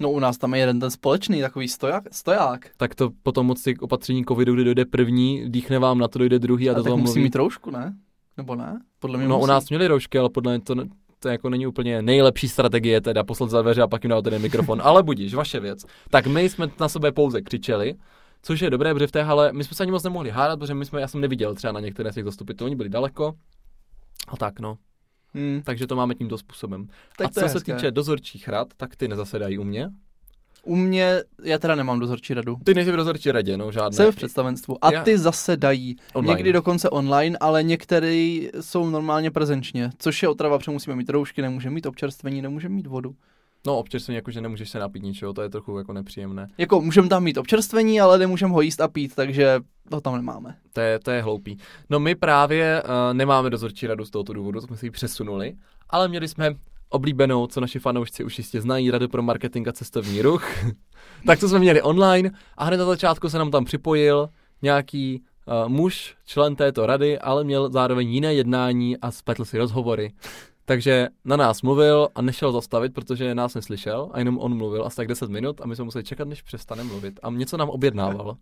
No 0.00 0.10
u 0.10 0.18
nás 0.18 0.38
tam 0.38 0.54
je 0.54 0.60
jeden 0.60 0.80
ten 0.80 0.90
společný 0.90 1.40
takový 1.40 1.68
stoják. 1.68 2.02
stoják. 2.12 2.70
Tak 2.76 2.94
to 2.94 3.10
potom 3.22 3.46
moc 3.46 3.62
těch 3.62 3.82
opatření 3.82 4.24
covidu, 4.24 4.54
kdy 4.54 4.64
dojde 4.64 4.84
první, 4.84 5.44
dýchne 5.50 5.78
vám 5.78 5.98
na 5.98 6.08
to, 6.08 6.18
dojde 6.18 6.38
druhý 6.38 6.70
a, 6.70 6.72
a 6.72 6.74
to 6.74 6.82
tak 6.82 6.92
musí 6.92 7.02
mluví. 7.04 7.22
mít 7.22 7.36
roušku, 7.36 7.70
ne? 7.70 7.94
Nebo 8.36 8.54
ne? 8.54 8.80
Podle 8.98 9.18
mě 9.18 9.28
No 9.28 9.36
musí. 9.36 9.44
u 9.44 9.46
nás 9.46 9.68
měli 9.68 9.86
roušky, 9.88 10.18
ale 10.18 10.30
podle 10.30 10.52
mě 10.52 10.60
to, 10.60 10.74
to 11.18 11.28
jako 11.28 11.50
není 11.50 11.66
úplně 11.66 12.02
nejlepší 12.02 12.48
strategie, 12.48 13.00
teda 13.00 13.24
poslat 13.24 13.50
za 13.50 13.62
dveře 13.62 13.82
a 13.82 13.86
pak 13.88 14.04
jim 14.04 14.10
dát 14.10 14.22
ten 14.24 14.42
mikrofon, 14.42 14.80
ale 14.84 15.02
budíš, 15.02 15.34
vaše 15.34 15.60
věc. 15.60 15.84
Tak 16.10 16.26
my 16.26 16.48
jsme 16.48 16.68
na 16.80 16.88
sebe 16.88 17.12
pouze 17.12 17.42
křičeli, 17.42 17.94
Což 18.42 18.60
je 18.60 18.70
dobré, 18.70 18.94
protože 18.94 19.06
v 19.06 19.12
té 19.12 19.22
hale 19.22 19.52
my 19.52 19.64
jsme 19.64 19.76
se 19.76 19.82
ani 19.82 19.92
moc 19.92 20.02
nemohli 20.02 20.30
hádat, 20.30 20.58
protože 20.58 20.74
my 20.74 20.86
jsme, 20.86 21.00
já 21.00 21.08
jsem 21.08 21.20
neviděl 21.20 21.54
třeba 21.54 21.72
na 21.72 21.80
některé 21.80 22.12
z 22.12 22.14
těch 22.14 22.24
zastupitelů, 22.24 22.66
oni 22.66 22.76
byli 22.76 22.88
daleko. 22.88 23.34
A 24.28 24.36
tak 24.36 24.60
no. 24.60 24.78
Hmm. 25.34 25.62
Takže 25.64 25.86
to 25.86 25.96
máme 25.96 26.14
tímto 26.14 26.38
způsobem. 26.38 26.86
Tak 27.16 27.26
a 27.26 27.30
co 27.30 27.40
se 27.40 27.46
hezké. 27.46 27.74
týče 27.74 27.90
dozorčích 27.90 28.48
rad, 28.48 28.68
tak 28.76 28.96
ty 28.96 29.08
nezasedají 29.08 29.58
u 29.58 29.64
mě. 29.64 29.90
U 30.62 30.76
mě, 30.76 31.22
já 31.42 31.58
teda 31.58 31.74
nemám 31.74 32.00
dozorčí 32.00 32.34
radu. 32.34 32.56
Ty 32.64 32.74
nejsi 32.74 32.92
v 32.92 32.96
dozorčí 32.96 33.32
radě, 33.32 33.56
no 33.56 33.72
žádné. 33.72 33.96
Jsem 33.96 34.12
v 34.12 34.16
představenstvu. 34.16 34.84
A 34.84 34.92
já... 34.92 35.04
ty 35.04 35.18
zasedají. 35.18 35.96
Online. 36.12 36.36
Někdy 36.36 36.52
dokonce 36.52 36.90
online, 36.90 37.38
ale 37.40 37.62
některé 37.62 38.38
jsou 38.60 38.90
normálně 38.90 39.30
prezenčně. 39.30 39.90
Což 39.98 40.22
je 40.22 40.28
otrava, 40.28 40.58
protože 40.58 40.70
musíme 40.70 40.96
mít 40.96 41.10
roušky, 41.10 41.42
nemůžeme 41.42 41.74
mít 41.74 41.86
občerstvení, 41.86 42.42
nemůžeme 42.42 42.74
mít 42.74 42.86
vodu. 42.86 43.14
No 43.66 43.78
občerstvení, 43.78 44.16
jako 44.16 44.30
že 44.30 44.40
nemůžeš 44.40 44.70
se 44.70 44.78
napít 44.78 45.02
ničeho, 45.02 45.32
to 45.32 45.42
je 45.42 45.48
trochu 45.48 45.78
jako 45.78 45.92
nepříjemné. 45.92 46.48
Jako 46.58 46.80
můžeme 46.80 47.08
tam 47.08 47.22
mít 47.24 47.38
občerstvení, 47.38 48.00
ale 48.00 48.18
nemůžeme 48.18 48.52
ho 48.52 48.60
jíst 48.60 48.80
a 48.80 48.88
pít, 48.88 49.14
takže 49.14 49.60
to 49.90 50.00
tam 50.00 50.16
nemáme. 50.16 50.56
To 50.72 50.80
je, 50.80 50.98
to 50.98 51.10
je 51.10 51.22
hloupý. 51.22 51.56
No 51.90 52.00
my 52.00 52.14
právě 52.14 52.82
uh, 52.82 52.90
nemáme 53.14 53.50
dozorčí 53.50 53.86
radu 53.86 54.04
z 54.04 54.10
tohoto 54.10 54.32
důvodu, 54.32 54.60
jsme 54.60 54.76
si 54.76 54.86
ji 54.86 54.90
přesunuli, 54.90 55.54
ale 55.90 56.08
měli 56.08 56.28
jsme 56.28 56.54
oblíbenou, 56.88 57.46
co 57.46 57.60
naši 57.60 57.78
fanoušci 57.78 58.24
už 58.24 58.38
jistě 58.38 58.60
znají, 58.60 58.90
radu 58.90 59.08
pro 59.08 59.22
marketing 59.22 59.68
a 59.68 59.72
cestovní 59.72 60.22
ruch. 60.22 60.44
tak 61.26 61.40
to 61.40 61.48
jsme 61.48 61.58
měli 61.58 61.82
online 61.82 62.30
a 62.56 62.64
hned 62.64 62.76
na 62.76 62.84
začátku 62.84 63.28
se 63.28 63.38
nám 63.38 63.50
tam 63.50 63.64
připojil 63.64 64.28
nějaký 64.62 65.22
uh, 65.46 65.68
muž, 65.68 66.14
člen 66.26 66.56
této 66.56 66.86
rady, 66.86 67.18
ale 67.18 67.44
měl 67.44 67.70
zároveň 67.70 68.08
jiné 68.08 68.34
jednání 68.34 68.96
a 68.96 69.10
spletl 69.10 69.44
si 69.44 69.58
rozhovory. 69.58 70.12
Takže 70.70 71.08
na 71.24 71.36
nás 71.36 71.62
mluvil 71.62 72.08
a 72.14 72.22
nešel 72.22 72.52
zastavit, 72.52 72.94
protože 72.94 73.34
nás 73.34 73.54
neslyšel 73.54 74.10
a 74.12 74.18
jenom 74.18 74.38
on 74.38 74.56
mluvil 74.56 74.86
asi 74.86 74.96
tak 74.96 75.08
10 75.08 75.30
minut 75.30 75.60
a 75.60 75.66
my 75.66 75.76
jsme 75.76 75.84
museli 75.84 76.04
čekat, 76.04 76.28
než 76.28 76.42
přestane 76.42 76.84
mluvit 76.84 77.20
a 77.22 77.30
něco 77.30 77.56
nám 77.56 77.68
objednával. 77.68 78.36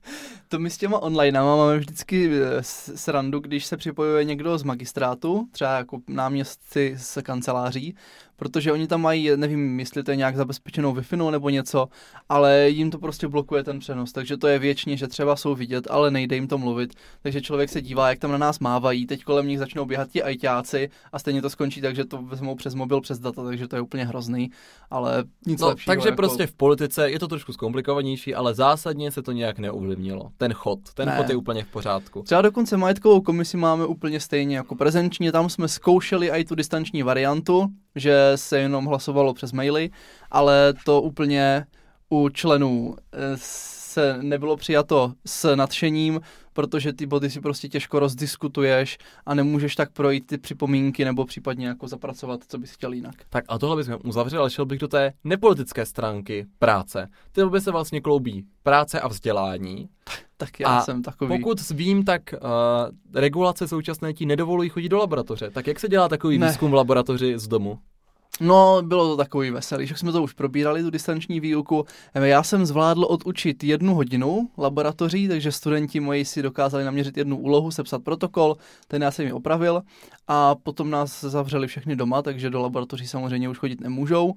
to 0.48 0.58
my 0.58 0.70
s 0.70 0.78
těma 0.78 0.98
online 0.98 1.40
máme 1.40 1.78
vždycky 1.78 2.30
eh, 2.32 2.62
srandu, 2.62 3.40
když 3.40 3.66
se 3.66 3.76
připojuje 3.76 4.24
někdo 4.24 4.58
z 4.58 4.62
magistrátu, 4.62 5.48
třeba 5.52 5.76
jako 5.76 5.98
náměstci 6.08 6.94
z 6.98 7.18
kanceláří, 7.22 7.94
protože 8.38 8.72
oni 8.72 8.86
tam 8.86 9.02
mají, 9.02 9.30
nevím, 9.36 9.80
jestli 9.80 10.02
to 10.02 10.10
je 10.10 10.16
nějak 10.16 10.36
zabezpečenou 10.36 10.92
wi 10.92 11.02
nebo 11.30 11.50
něco, 11.50 11.88
ale 12.28 12.68
jim 12.68 12.90
to 12.90 12.98
prostě 12.98 13.28
blokuje 13.28 13.64
ten 13.64 13.78
přenos, 13.78 14.12
takže 14.12 14.36
to 14.36 14.46
je 14.46 14.58
věčně, 14.58 14.96
že 14.96 15.08
třeba 15.08 15.36
jsou 15.36 15.54
vidět, 15.54 15.86
ale 15.90 16.10
nejde 16.10 16.36
jim 16.36 16.48
to 16.48 16.58
mluvit, 16.58 16.94
takže 17.22 17.40
člověk 17.40 17.70
se 17.70 17.82
dívá, 17.82 18.08
jak 18.08 18.18
tam 18.18 18.32
na 18.32 18.38
nás 18.38 18.58
mávají, 18.58 19.06
teď 19.06 19.24
kolem 19.24 19.48
nich 19.48 19.58
začnou 19.58 19.84
běhat 19.84 20.10
ti 20.10 20.22
ajťáci 20.22 20.90
a 21.12 21.18
stejně 21.18 21.42
to 21.42 21.50
skončí 21.50 21.80
takže 21.80 22.04
to 22.04 22.22
vezmou 22.22 22.54
přes 22.54 22.74
mobil, 22.74 23.00
přes 23.00 23.18
data, 23.18 23.44
takže 23.44 23.68
to 23.68 23.76
je 23.76 23.82
úplně 23.82 24.04
hrozný, 24.04 24.50
ale 24.90 25.24
nic 25.46 25.60
no, 25.60 25.68
lepšího. 25.68 25.94
Takže 25.94 26.08
jako... 26.08 26.16
prostě 26.16 26.46
v 26.46 26.52
politice 26.52 27.10
je 27.10 27.18
to 27.18 27.28
trošku 27.28 27.52
zkomplikovanější, 27.52 28.34
ale 28.34 28.54
zásadně 28.54 29.10
se 29.10 29.22
to 29.22 29.32
nějak 29.32 29.58
neovlivnilo. 29.58 30.30
Ten 30.36 30.52
chod, 30.52 30.78
ten 30.94 31.08
ne. 31.08 31.16
chod 31.16 31.28
je 31.28 31.36
úplně 31.36 31.64
v 31.64 31.68
pořádku. 31.68 32.22
Třeba 32.22 32.42
dokonce 32.42 32.76
majetkovou 32.76 33.20
komisi 33.20 33.56
máme 33.56 33.86
úplně 33.86 34.20
stejně 34.20 34.56
jako 34.56 34.74
prezenčně, 34.74 35.32
tam 35.32 35.48
jsme 35.48 35.68
zkoušeli 35.68 36.30
i 36.30 36.44
tu 36.44 36.54
distanční 36.54 37.02
variantu, 37.02 37.68
že 37.98 38.32
se 38.34 38.58
jenom 38.58 38.84
hlasovalo 38.84 39.34
přes 39.34 39.52
maily, 39.52 39.90
ale 40.30 40.74
to 40.84 41.02
úplně 41.02 41.66
u 42.10 42.28
členů 42.28 42.96
eh, 43.12 43.36
se 43.88 44.18
nebylo 44.22 44.56
přijato 44.56 45.12
s 45.26 45.54
nadšením, 45.54 46.20
protože 46.52 46.92
ty 46.92 47.06
body 47.06 47.30
si 47.30 47.40
prostě 47.40 47.68
těžko 47.68 47.98
rozdiskutuješ 47.98 48.98
a 49.26 49.34
nemůžeš 49.34 49.74
tak 49.74 49.92
projít 49.92 50.26
ty 50.26 50.38
připomínky 50.38 51.04
nebo 51.04 51.24
případně 51.24 51.66
jako 51.66 51.88
zapracovat, 51.88 52.40
co 52.48 52.58
bys 52.58 52.72
chtěl 52.72 52.92
jinak. 52.92 53.14
Tak 53.28 53.44
a 53.48 53.58
tohle 53.58 53.76
bychom 53.76 53.96
uzavřeli, 54.04 54.40
ale 54.40 54.50
šel 54.50 54.66
bych 54.66 54.78
do 54.78 54.88
té 54.88 55.12
nepolitické 55.24 55.86
stránky 55.86 56.46
práce. 56.58 57.08
Ty 57.32 57.44
by 57.44 57.60
se 57.60 57.70
vlastně 57.70 58.00
kloubí 58.00 58.44
práce 58.62 59.00
a 59.00 59.08
vzdělání. 59.08 59.88
Tak 60.36 60.60
já 60.60 60.68
a 60.68 60.82
jsem 60.82 61.02
takový. 61.02 61.38
pokud 61.38 61.70
vím, 61.70 62.04
tak 62.04 62.22
uh, 62.32 62.40
regulace 63.14 63.68
současné 63.68 64.12
ti 64.12 64.26
nedovolují 64.26 64.68
chodit 64.68 64.88
do 64.88 64.98
laboratoře. 64.98 65.50
Tak 65.50 65.66
jak 65.66 65.80
se 65.80 65.88
dělá 65.88 66.08
takový 66.08 66.38
ne. 66.38 66.46
výzkum 66.46 66.70
v 66.70 66.74
laboratoři 66.74 67.38
z 67.38 67.48
domu? 67.48 67.78
No, 68.40 68.82
bylo 68.82 69.08
to 69.08 69.16
takový 69.16 69.50
veselý, 69.50 69.86
že 69.86 69.96
jsme 69.96 70.12
to 70.12 70.22
už 70.22 70.32
probírali, 70.32 70.82
tu 70.82 70.90
distanční 70.90 71.40
výuku. 71.40 71.84
Já 72.14 72.42
jsem 72.42 72.66
zvládl 72.66 73.06
odučit 73.10 73.64
jednu 73.64 73.94
hodinu 73.94 74.48
laboratoří, 74.58 75.28
takže 75.28 75.52
studenti 75.52 76.00
moji 76.00 76.24
si 76.24 76.42
dokázali 76.42 76.84
naměřit 76.84 77.16
jednu 77.16 77.38
úlohu, 77.38 77.70
sepsat 77.70 78.02
protokol, 78.04 78.56
ten 78.88 79.02
já 79.02 79.10
jsem 79.10 79.26
ji 79.26 79.32
opravil 79.32 79.82
a 80.28 80.54
potom 80.54 80.90
nás 80.90 81.20
zavřeli 81.24 81.66
všechny 81.66 81.96
doma, 81.96 82.22
takže 82.22 82.50
do 82.50 82.60
laboratoří 82.60 83.06
samozřejmě 83.06 83.48
už 83.48 83.58
chodit 83.58 83.80
nemůžou. 83.80 84.34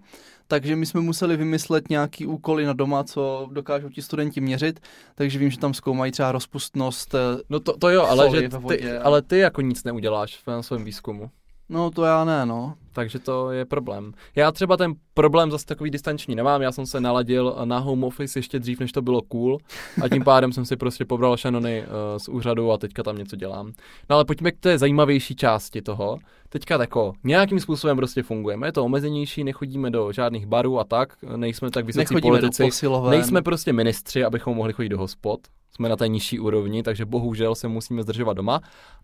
Takže 0.47 0.75
my 0.75 0.85
jsme 0.85 1.01
museli 1.01 1.37
vymyslet 1.37 1.89
nějaký 1.89 2.25
úkoly 2.25 2.65
na 2.65 2.73
doma, 2.73 3.03
co 3.03 3.49
dokážou 3.51 3.89
ti 3.89 4.01
studenti 4.01 4.41
měřit, 4.41 4.79
takže 5.15 5.39
vím, 5.39 5.49
že 5.49 5.59
tam 5.59 5.73
zkoumají 5.73 6.11
třeba 6.11 6.31
rozpustnost. 6.31 7.15
No 7.49 7.59
to, 7.59 7.77
to 7.77 7.89
jo, 7.89 8.05
ale, 8.05 8.29
že 8.29 8.49
ty, 8.67 8.91
ale 8.91 9.21
ty 9.21 9.37
jako 9.37 9.61
nic 9.61 9.83
neuděláš 9.83 10.39
v 10.45 10.61
svém 10.61 10.85
výzkumu. 10.85 11.29
No 11.71 11.91
to 11.91 12.03
já 12.03 12.25
ne, 12.25 12.45
no. 12.45 12.73
Takže 12.93 13.19
to 13.19 13.51
je 13.51 13.65
problém. 13.65 14.13
Já 14.35 14.51
třeba 14.51 14.77
ten 14.77 14.93
problém 15.13 15.51
zase 15.51 15.65
takový 15.65 15.91
distanční 15.91 16.35
nemám, 16.35 16.61
já 16.61 16.71
jsem 16.71 16.85
se 16.85 17.01
naladil 17.01 17.55
na 17.65 17.77
home 17.77 18.03
office 18.03 18.39
ještě 18.39 18.59
dřív, 18.59 18.79
než 18.79 18.91
to 18.91 19.01
bylo 19.01 19.21
cool 19.21 19.57
a 20.03 20.09
tím 20.09 20.23
pádem 20.23 20.53
jsem 20.53 20.65
si 20.65 20.75
prostě 20.75 21.05
pobral 21.05 21.37
šanony 21.37 21.81
uh, 21.83 21.87
z 22.17 22.27
úřadu 22.27 22.71
a 22.71 22.77
teďka 22.77 23.03
tam 23.03 23.17
něco 23.17 23.35
dělám. 23.35 23.71
No 24.09 24.15
ale 24.15 24.25
pojďme 24.25 24.51
k 24.51 24.59
té 24.59 24.77
zajímavější 24.77 25.35
části 25.35 25.81
toho. 25.81 26.17
Teďka 26.49 26.77
tako, 26.77 27.13
nějakým 27.23 27.59
způsobem 27.59 27.97
prostě 27.97 28.23
fungujeme, 28.23 28.67
je 28.67 28.71
to 28.71 28.85
omezenější, 28.85 29.43
nechodíme 29.43 29.89
do 29.89 30.11
žádných 30.11 30.45
barů 30.45 30.79
a 30.79 30.83
tak, 30.83 31.15
nejsme 31.35 31.71
tak 31.71 31.85
vysocí 31.85 31.99
Nechodíme 31.99 32.39
politici, 32.39 32.69
nejsme 33.09 33.41
prostě 33.41 33.73
ministři, 33.73 34.23
abychom 34.23 34.57
mohli 34.57 34.73
chodit 34.73 34.89
do 34.89 34.97
hospod, 34.97 35.39
jsme 35.75 35.89
na 35.89 35.95
té 35.95 36.07
nižší 36.07 36.39
úrovni, 36.39 36.83
takže 36.83 37.05
bohužel 37.05 37.55
se 37.55 37.67
musíme 37.67 38.03
zdržovat 38.03 38.33
doma. 38.33 38.61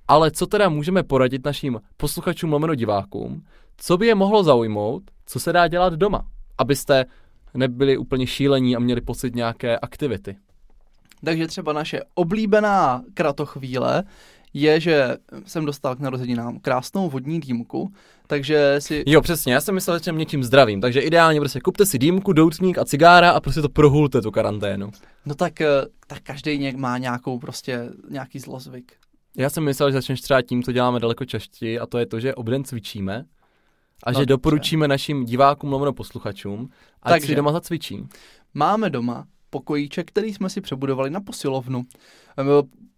Ale 0.07 0.31
co 0.31 0.47
teda 0.47 0.69
můžeme 0.69 1.03
poradit 1.03 1.45
našim 1.45 1.81
posluchačům 1.97 2.53
lomeno 2.53 2.75
divákům, 2.75 3.43
co 3.77 3.97
by 3.97 4.07
je 4.07 4.15
mohlo 4.15 4.43
zaujmout, 4.43 5.03
co 5.25 5.39
se 5.39 5.53
dá 5.53 5.67
dělat 5.67 5.93
doma, 5.93 6.25
abyste 6.57 7.05
nebyli 7.53 7.97
úplně 7.97 8.27
šílení 8.27 8.75
a 8.75 8.79
měli 8.79 9.01
pocit 9.01 9.36
nějaké 9.36 9.79
aktivity. 9.79 10.38
Takže 11.25 11.47
třeba 11.47 11.74
naše 11.74 12.01
oblíbená 12.13 13.03
kratochvíle 13.13 14.03
je, 14.61 14.79
že 14.79 15.17
jsem 15.45 15.65
dostal 15.65 15.95
k 15.95 15.99
narozeninám 15.99 16.59
krásnou 16.59 17.09
vodní 17.09 17.39
dýmku, 17.39 17.93
takže 18.27 18.75
si... 18.79 19.03
Jo, 19.07 19.21
přesně, 19.21 19.53
já 19.53 19.61
jsem 19.61 19.75
myslel, 19.75 19.97
že 19.97 20.03
jsem 20.03 20.17
něčím 20.17 20.43
zdravým, 20.43 20.81
takže 20.81 21.01
ideálně 21.01 21.39
prostě 21.39 21.59
kupte 21.59 21.85
si 21.85 21.99
dýmku, 21.99 22.33
doutník 22.33 22.77
a 22.77 22.85
cigára 22.85 23.31
a 23.31 23.39
prostě 23.39 23.61
to 23.61 23.69
prohulte 23.69 24.21
tu 24.21 24.31
karanténu. 24.31 24.91
No 25.25 25.35
tak, 25.35 25.61
eh, 25.61 25.67
tak 26.07 26.19
každý 26.23 26.57
něk 26.57 26.75
má 26.75 26.97
nějakou 26.97 27.39
prostě, 27.39 27.89
nějaký 28.09 28.39
zlozvyk. 28.39 28.91
Já 29.37 29.49
jsem 29.49 29.63
myslel, 29.63 29.89
že 29.89 29.93
začneš 29.93 30.21
třeba 30.21 30.41
tím, 30.41 30.63
co 30.63 30.71
děláme 30.71 30.99
daleko 30.99 31.25
častěji 31.25 31.79
a 31.79 31.85
to 31.85 31.97
je 31.97 32.05
to, 32.05 32.19
že 32.19 32.35
obden 32.35 32.63
cvičíme 32.63 33.25
a 34.03 34.11
No, 34.11 34.19
že 34.19 34.25
doporučíme 34.25 34.87
našim 34.87 35.25
divákům, 35.25 35.71
lomeno 35.71 35.93
posluchačům, 35.93 36.69
ať 37.03 37.11
Takže- 37.11 37.27
si 37.27 37.35
doma 37.35 37.51
zacvičí. 37.51 38.07
Máme 38.53 38.89
doma 38.89 39.27
pokojíček, 39.50 40.08
který 40.08 40.34
jsme 40.34 40.50
si 40.50 40.62
přebudovali 40.62 41.10
na 41.10 41.22
posilovnu. 41.22 41.84
Ehm, 42.38 42.48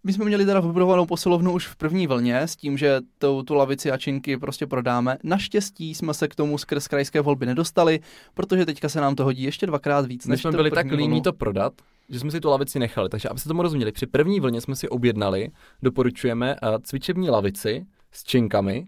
My 0.04 0.12
jsme 0.12 0.24
měli 0.24 0.46
teda 0.46 0.60
vybudovanou 0.60 1.06
posilovnu 1.06 1.52
už 1.52 1.66
v 1.66 1.76
první 1.76 2.06
vlně 2.06 2.38
s 2.40 2.56
tím, 2.56 2.78
že 2.78 3.00
tu, 3.18 3.42
tu 3.42 3.54
lavici 3.54 3.90
a 3.90 3.96
činky 3.98 4.36
prostě 4.36 4.66
prodáme. 4.66 5.18
Naštěstí 5.22 5.94
jsme 5.94 6.14
se 6.14 6.28
k 6.28 6.34
tomu 6.34 6.58
skrz 6.58 6.88
krajské 6.88 7.20
volby 7.20 7.46
nedostali, 7.46 8.00
protože 8.34 8.66
teďka 8.66 8.88
se 8.88 9.00
nám 9.00 9.14
to 9.14 9.24
hodí 9.24 9.42
ještě 9.42 9.66
dvakrát 9.66 10.06
víc. 10.06 10.26
My 10.26 10.30
než 10.30 10.40
jsme 10.40 10.50
byli 10.52 10.70
tak 10.70 10.86
líní 10.92 11.22
to 11.22 11.32
prodat, 11.32 11.72
že 12.08 12.20
jsme 12.20 12.30
si 12.30 12.40
tu 12.40 12.48
lavici 12.48 12.78
nechali. 12.78 13.08
Takže 13.08 13.28
abyste 13.28 13.48
tomu 13.48 13.62
rozuměli, 13.62 13.92
při 13.92 14.06
první 14.06 14.40
vlně 14.40 14.60
jsme 14.60 14.76
si 14.76 14.88
objednali, 14.88 15.48
doporučujeme 15.82 16.56
uh, 16.62 16.78
cvičební 16.82 17.30
lavici 17.30 17.86
s 18.12 18.24
činkami, 18.24 18.86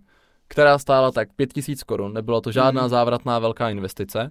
která 0.49 0.79
stála 0.79 1.13
tak 1.13 1.29
5000 1.37 1.83
korun, 1.83 2.13
nebyla 2.15 2.41
to 2.41 2.53
žádná 2.53 2.83
Mhm. 2.83 2.91
závratná 2.91 3.39
velká 3.39 3.71
investice 3.71 4.31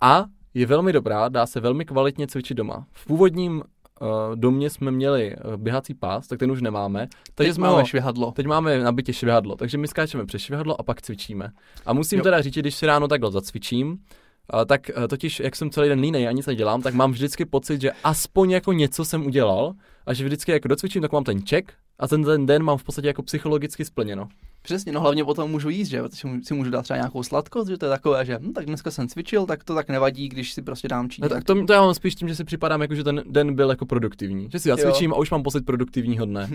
a 0.00 0.24
je 0.54 0.66
velmi 0.66 0.92
dobrá, 0.92 1.28
dá 1.28 1.46
se 1.46 1.60
velmi 1.60 1.84
kvalitně 1.84 2.26
cvičit 2.26 2.56
doma. 2.56 2.86
V 2.92 3.06
původním 3.06 3.56
uh, 3.56 4.08
domě 4.34 4.70
jsme 4.70 4.90
měli 4.90 5.36
uh, 5.36 5.56
běhací 5.56 5.94
pás, 5.94 6.26
tak 6.26 6.38
ten 6.38 6.50
už 6.50 6.62
nemáme, 6.62 7.08
takže 7.34 7.50
Teď 7.50 7.54
jsme 7.54 7.66
máme 7.66 7.80
ho 7.80 7.86
švihadlo. 7.86 8.32
Teď 8.32 8.46
máme 8.46 8.78
na 8.78 8.92
bytě 8.92 9.12
švihadlo, 9.12 9.56
takže 9.56 9.78
my 9.78 9.88
skáčeme 9.88 10.26
přes 10.26 10.42
švihadlo 10.42 10.80
a 10.80 10.82
pak 10.82 11.02
cvičíme. 11.02 11.52
A 11.86 11.92
musím 11.92 12.18
Jo. 12.18 12.22
teda 12.22 12.40
říct, 12.40 12.54
když 12.54 12.74
si 12.74 12.86
ráno 12.86 13.08
takhle 13.08 13.30
zacvičím, 13.30 13.98
a 14.50 14.64
tak 14.64 14.90
eh, 14.90 15.08
totiž, 15.08 15.40
jak 15.40 15.56
jsem 15.56 15.70
celý 15.70 15.88
den 15.88 16.00
línej 16.00 16.28
a 16.28 16.32
nic 16.32 16.46
nedělám, 16.46 16.82
tak 16.82 16.94
mám 16.94 17.12
vždycky 17.12 17.44
pocit, 17.44 17.80
že 17.80 17.92
aspoň 18.04 18.50
jako 18.50 18.72
něco 18.72 19.04
jsem 19.04 19.26
udělal 19.26 19.74
a 20.06 20.14
že 20.14 20.24
vždycky 20.24 20.52
jako 20.52 20.68
docvičím, 20.68 21.02
tak 21.02 21.12
mám 21.12 21.24
ten 21.24 21.46
ček 21.46 21.72
a 21.98 22.08
ten, 22.08 22.24
ten 22.24 22.46
den 22.46 22.62
mám 22.62 22.78
v 22.78 22.84
podstatě 22.84 23.08
jako 23.08 23.22
psychologicky 23.22 23.84
splněno. 23.84 24.28
Přesně, 24.64 24.92
no 24.92 25.00
hlavně 25.00 25.24
potom 25.24 25.50
můžu 25.50 25.68
jíst, 25.68 25.88
že 25.88 25.96
jo, 25.96 26.08
si 26.42 26.54
můžu 26.54 26.70
dát 26.70 26.82
třeba 26.82 26.96
nějakou 26.96 27.22
sladkost, 27.22 27.68
že 27.68 27.78
to 27.78 27.86
je 27.86 27.90
takové, 27.90 28.24
že 28.24 28.38
hm, 28.42 28.52
tak 28.52 28.66
dneska 28.66 28.90
jsem 28.90 29.08
cvičil, 29.08 29.46
tak 29.46 29.64
to 29.64 29.74
tak 29.74 29.88
nevadí, 29.88 30.28
když 30.28 30.52
si 30.52 30.62
prostě 30.62 30.88
dám 30.88 31.10
číst. 31.10 31.22
No, 31.22 31.28
tak 31.28 31.44
to, 31.44 31.66
to 31.66 31.72
já 31.72 31.80
mám 31.80 31.94
spíš 31.94 32.14
tím, 32.14 32.28
že 32.28 32.36
si 32.36 32.44
připadám 32.44 32.82
jako, 32.82 32.94
že 32.94 33.04
ten 33.04 33.22
den 33.26 33.54
byl 33.54 33.70
jako 33.70 33.86
produktivní. 33.86 34.48
Že 34.50 34.58
si 34.58 34.68
zacvičím 34.68 35.12
a 35.12 35.16
už 35.16 35.30
mám 35.30 35.42
pocit 35.42 35.66
produktivního 35.66 36.26
dne. 36.26 36.48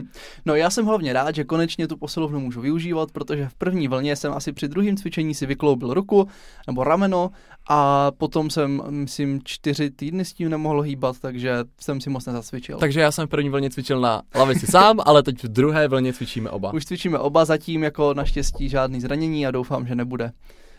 No 0.46 0.56
já 0.56 0.70
jsem 0.70 0.86
hlavně 0.86 1.14
rád, 1.14 1.36
že 1.36 1.44
konečně 1.44 1.88
tu 1.88 1.98
posilovnu 1.98 2.40
můžu 2.40 2.62
využívat, 2.62 3.12
protože 3.12 3.48
v 3.48 3.54
první 3.54 3.88
vlně 3.88 4.16
jsem 4.16 4.34
asi 4.34 4.54
při 4.54 4.68
druhém 4.68 4.98
cvičení 4.98 5.36
si 5.36 5.46
vykloubil 5.46 5.94
ruku 5.94 6.28
nebo 6.68 6.84
rameno 6.84 7.32
a 7.70 8.12
potom 8.18 8.50
jsem, 8.50 8.82
myslím, 8.90 9.42
čtyři 9.44 9.92
týdny 9.92 10.26
s 10.26 10.34
tím 10.34 10.50
nemohl 10.50 10.82
hýbat, 10.82 11.20
takže 11.20 11.58
jsem 11.82 12.02
si 12.02 12.10
moc 12.10 12.26
nezacvičil. 12.26 12.78
Takže 12.78 13.00
já 13.00 13.12
jsem 13.12 13.28
v 13.28 13.30
první 13.30 13.50
vlně 13.50 13.70
cvičil 13.70 14.00
na 14.00 14.22
lavici 14.36 14.68
sám, 14.68 15.00
ale 15.06 15.24
teď 15.24 15.44
v 15.44 15.48
druhé 15.48 15.88
vlně 15.88 16.14
cvičíme 16.14 16.50
oba. 16.50 16.74
Už 16.74 16.86
cvičíme 16.86 17.20
oba 17.20 17.46
zatím, 17.46 17.84
jako 17.84 17.99
naštěstí 18.14 18.70
žádný 18.70 19.02
zranění 19.02 19.48
a 19.48 19.52
doufám, 19.52 19.88
že 19.88 19.96
nebude. 19.96 20.32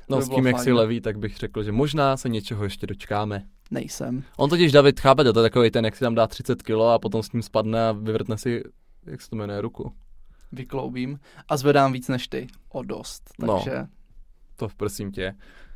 No 0.08 0.16
by 0.16 0.22
s 0.22 0.28
tím, 0.28 0.46
jak 0.46 0.56
fajn. 0.56 0.64
si 0.64 0.72
leví, 0.72 1.00
tak 1.00 1.18
bych 1.18 1.36
řekl, 1.36 1.62
že 1.62 1.72
možná 1.72 2.16
se 2.16 2.28
něčeho 2.28 2.64
ještě 2.64 2.86
dočkáme. 2.86 3.42
Nejsem. 3.70 4.22
On 4.36 4.50
totiž 4.50 4.72
David, 4.72 5.00
chápete, 5.00 5.32
to 5.32 5.40
je 5.40 5.50
takový 5.50 5.70
ten, 5.70 5.84
jak 5.84 5.96
si 5.96 6.00
tam 6.00 6.14
dá 6.14 6.26
30 6.26 6.62
kilo 6.62 6.88
a 6.88 6.98
potom 6.98 7.22
s 7.22 7.32
ním 7.32 7.42
spadne 7.42 7.88
a 7.88 7.92
vyvrtne 7.92 8.38
si, 8.38 8.62
jak 9.06 9.22
se 9.22 9.30
to 9.30 9.36
jmenuje, 9.36 9.60
ruku. 9.60 9.92
Vykloubím 10.52 11.20
a 11.48 11.56
zvedám 11.56 11.92
víc 11.92 12.08
než 12.08 12.28
ty. 12.28 12.46
O 12.68 12.82
dost. 12.82 13.30
No. 13.38 13.54
Takže, 13.54 13.86
To 14.56 14.68
prosím 14.76 15.12
tě. 15.12 15.34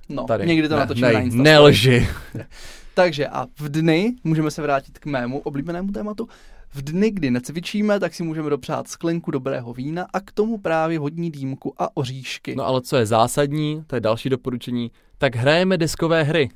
No, 0.08 0.24
Tady. 0.24 0.46
někdy 0.46 0.68
to 0.68 0.74
ne, 0.74 0.80
natočíme 0.80 1.08
ne, 1.08 1.14
na 1.14 1.20
Insta. 1.20 1.42
Nelži. 1.42 2.08
Takže 2.94 3.28
a 3.28 3.46
v 3.60 3.68
dny, 3.68 4.14
můžeme 4.24 4.50
se 4.50 4.62
vrátit 4.62 4.98
k 4.98 5.06
mému 5.06 5.38
oblíbenému 5.38 5.92
tématu, 5.92 6.28
v 6.74 6.82
dny, 6.82 7.10
kdy 7.10 7.30
necvičíme, 7.30 8.00
tak 8.00 8.14
si 8.14 8.22
můžeme 8.22 8.50
dopřát 8.50 8.88
sklenku 8.88 9.30
dobrého 9.30 9.72
vína 9.72 10.06
a 10.12 10.20
k 10.20 10.32
tomu 10.32 10.58
právě 10.58 10.98
vodní 10.98 11.30
dýmku 11.30 11.74
a 11.82 11.96
oříšky. 11.96 12.56
No 12.56 12.66
ale 12.66 12.82
co 12.82 12.96
je 12.96 13.06
zásadní, 13.06 13.84
to 13.86 13.96
je 13.96 14.00
další 14.00 14.28
doporučení, 14.28 14.90
tak 15.18 15.36
hrajeme 15.36 15.78
deskové 15.78 16.22
hry. 16.22 16.48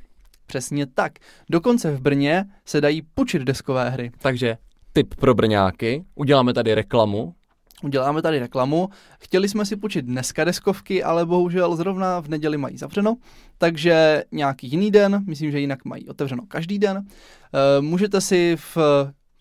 Přesně 0.46 0.86
tak. 0.86 1.12
Dokonce 1.50 1.96
v 1.96 2.00
Brně 2.00 2.44
se 2.64 2.80
dají 2.80 3.02
počít 3.14 3.42
deskové 3.42 3.90
hry. 3.90 4.10
Takže 4.18 4.56
tip 4.92 5.14
pro 5.14 5.34
brňáky, 5.34 6.04
uděláme 6.14 6.54
tady 6.54 6.74
reklamu. 6.74 7.34
Uděláme 7.82 8.22
tady 8.22 8.38
reklamu. 8.38 8.88
Chtěli 9.20 9.48
jsme 9.48 9.64
si 9.64 9.76
počít 9.76 10.04
dneska 10.04 10.44
deskovky, 10.44 11.04
ale 11.04 11.26
bohužel 11.26 11.76
zrovna 11.76 12.20
v 12.20 12.28
neděli 12.28 12.56
mají 12.56 12.78
zavřeno, 12.78 13.16
takže 13.58 14.24
nějaký 14.32 14.70
jiný 14.70 14.90
den, 14.90 15.24
myslím, 15.26 15.50
že 15.50 15.60
jinak 15.60 15.84
mají 15.84 16.08
otevřeno 16.08 16.42
každý 16.48 16.78
den. 16.78 16.96
E, 16.98 17.80
můžete 17.80 18.20
si 18.20 18.56
v 18.56 18.78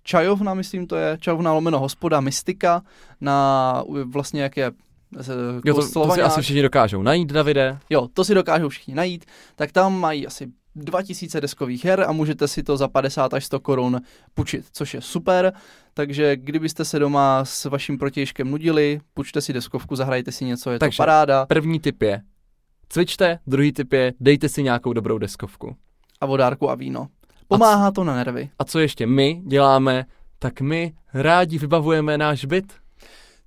Čajovna, 0.04 0.54
myslím 0.54 0.88
to 0.88 0.96
je, 0.96 1.18
Čajovna 1.22 1.54
lomeno 1.54 1.80
hospoda 1.80 2.22
Mystika 2.22 2.82
na 3.22 3.84
vlastně 4.06 4.42
jak 4.42 4.58
je 4.58 4.72
Jo, 5.66 5.74
to, 5.76 5.90
to 5.92 6.12
si 6.12 6.22
asi 6.22 6.42
všichni 6.42 6.62
dokážou 6.62 7.02
najít, 7.02 7.32
Davide. 7.32 7.78
Jo, 7.90 8.08
to 8.14 8.24
si 8.24 8.34
dokážou 8.36 8.70
všichni 8.70 8.96
najít, 8.96 9.26
tak 9.56 9.72
tam 9.72 10.00
mají 10.00 10.28
asi 10.28 10.48
2000 10.78 11.42
deskových 11.42 11.86
her 11.86 12.02
a 12.08 12.12
můžete 12.12 12.48
si 12.48 12.64
to 12.64 12.78
za 12.78 12.88
50 12.88 13.34
až 13.34 13.46
100 13.46 13.60
korun 13.60 14.02
půjčit, 14.34 14.66
což 14.72 14.94
je 14.94 15.02
super. 15.02 15.54
Takže 15.94 16.36
kdybyste 16.36 16.86
se 16.86 17.00
doma 17.00 17.46
s 17.46 17.66
vaším 17.66 17.98
protějškem 17.98 18.52
nudili, 18.52 19.00
půjčte 19.14 19.42
si 19.42 19.54
deskovku, 19.54 19.96
zahrajte 19.96 20.32
si 20.32 20.46
něco, 20.46 20.72
je 20.72 20.80
Takže- 20.80 20.98
to 20.98 21.02
paráda 21.02 21.46
První 21.46 21.80
tip 21.80 22.02
je 22.02 22.22
cvičte, 22.90 23.40
druhý 23.48 23.72
tip 23.74 23.94
je 23.94 24.14
dejte 24.20 24.50
si 24.50 24.64
nějakou 24.64 24.94
dobrou 24.94 25.18
deskovku. 25.18 25.76
a 26.22 26.26
vodárku 26.26 26.70
a 26.70 26.76
víno. 26.76 27.08
Pomáhá 27.48 27.92
to 27.92 28.04
na 28.04 28.16
nervy. 28.16 28.50
A 28.60 28.64
co 28.64 28.80
ještě 28.80 29.08
my 29.08 29.42
děláme, 29.46 30.06
tak 30.40 30.62
my 30.62 30.94
rádi 31.14 31.58
vybavujeme 31.58 32.18
náš 32.18 32.46
byt. 32.46 32.74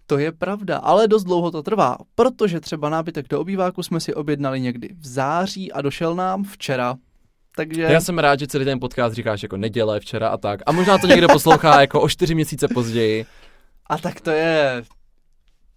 To 0.07 0.19
je 0.19 0.33
pravda, 0.33 0.79
ale 0.79 1.09
dost 1.09 1.25
dlouho 1.25 1.51
to 1.51 1.63
trvá, 1.63 1.97
protože 2.15 2.61
třeba 2.61 2.89
nábytek 2.89 3.29
do 3.29 3.41
obýváku 3.41 3.83
jsme 3.83 4.01
si 4.01 4.15
objednali 4.15 4.61
někdy 4.61 4.89
v 5.01 5.07
září 5.07 5.73
a 5.73 5.81
došel 5.83 6.15
nám 6.15 6.45
včera. 6.45 6.97
Takže 7.57 7.83
Já 7.83 8.01
jsem 8.01 8.19
rád, 8.19 8.39
že 8.41 8.47
celý 8.47 8.65
ten 8.65 8.81
podcast 8.81 9.15
říkáš 9.15 9.43
jako 9.43 9.57
neděle, 9.57 10.01
včera 10.01 10.29
a 10.29 10.37
tak. 10.37 10.61
A 10.67 10.73
možná 10.73 10.99
to 10.99 11.07
někdo 11.07 11.29
poslouchá 11.29 11.81
jako 11.81 12.01
o 12.01 12.09
čtyři 12.09 12.35
měsíce 12.35 12.69
později. 12.75 13.27
a 13.87 13.99
tak 13.99 14.21
to 14.21 14.31
je 14.31 14.83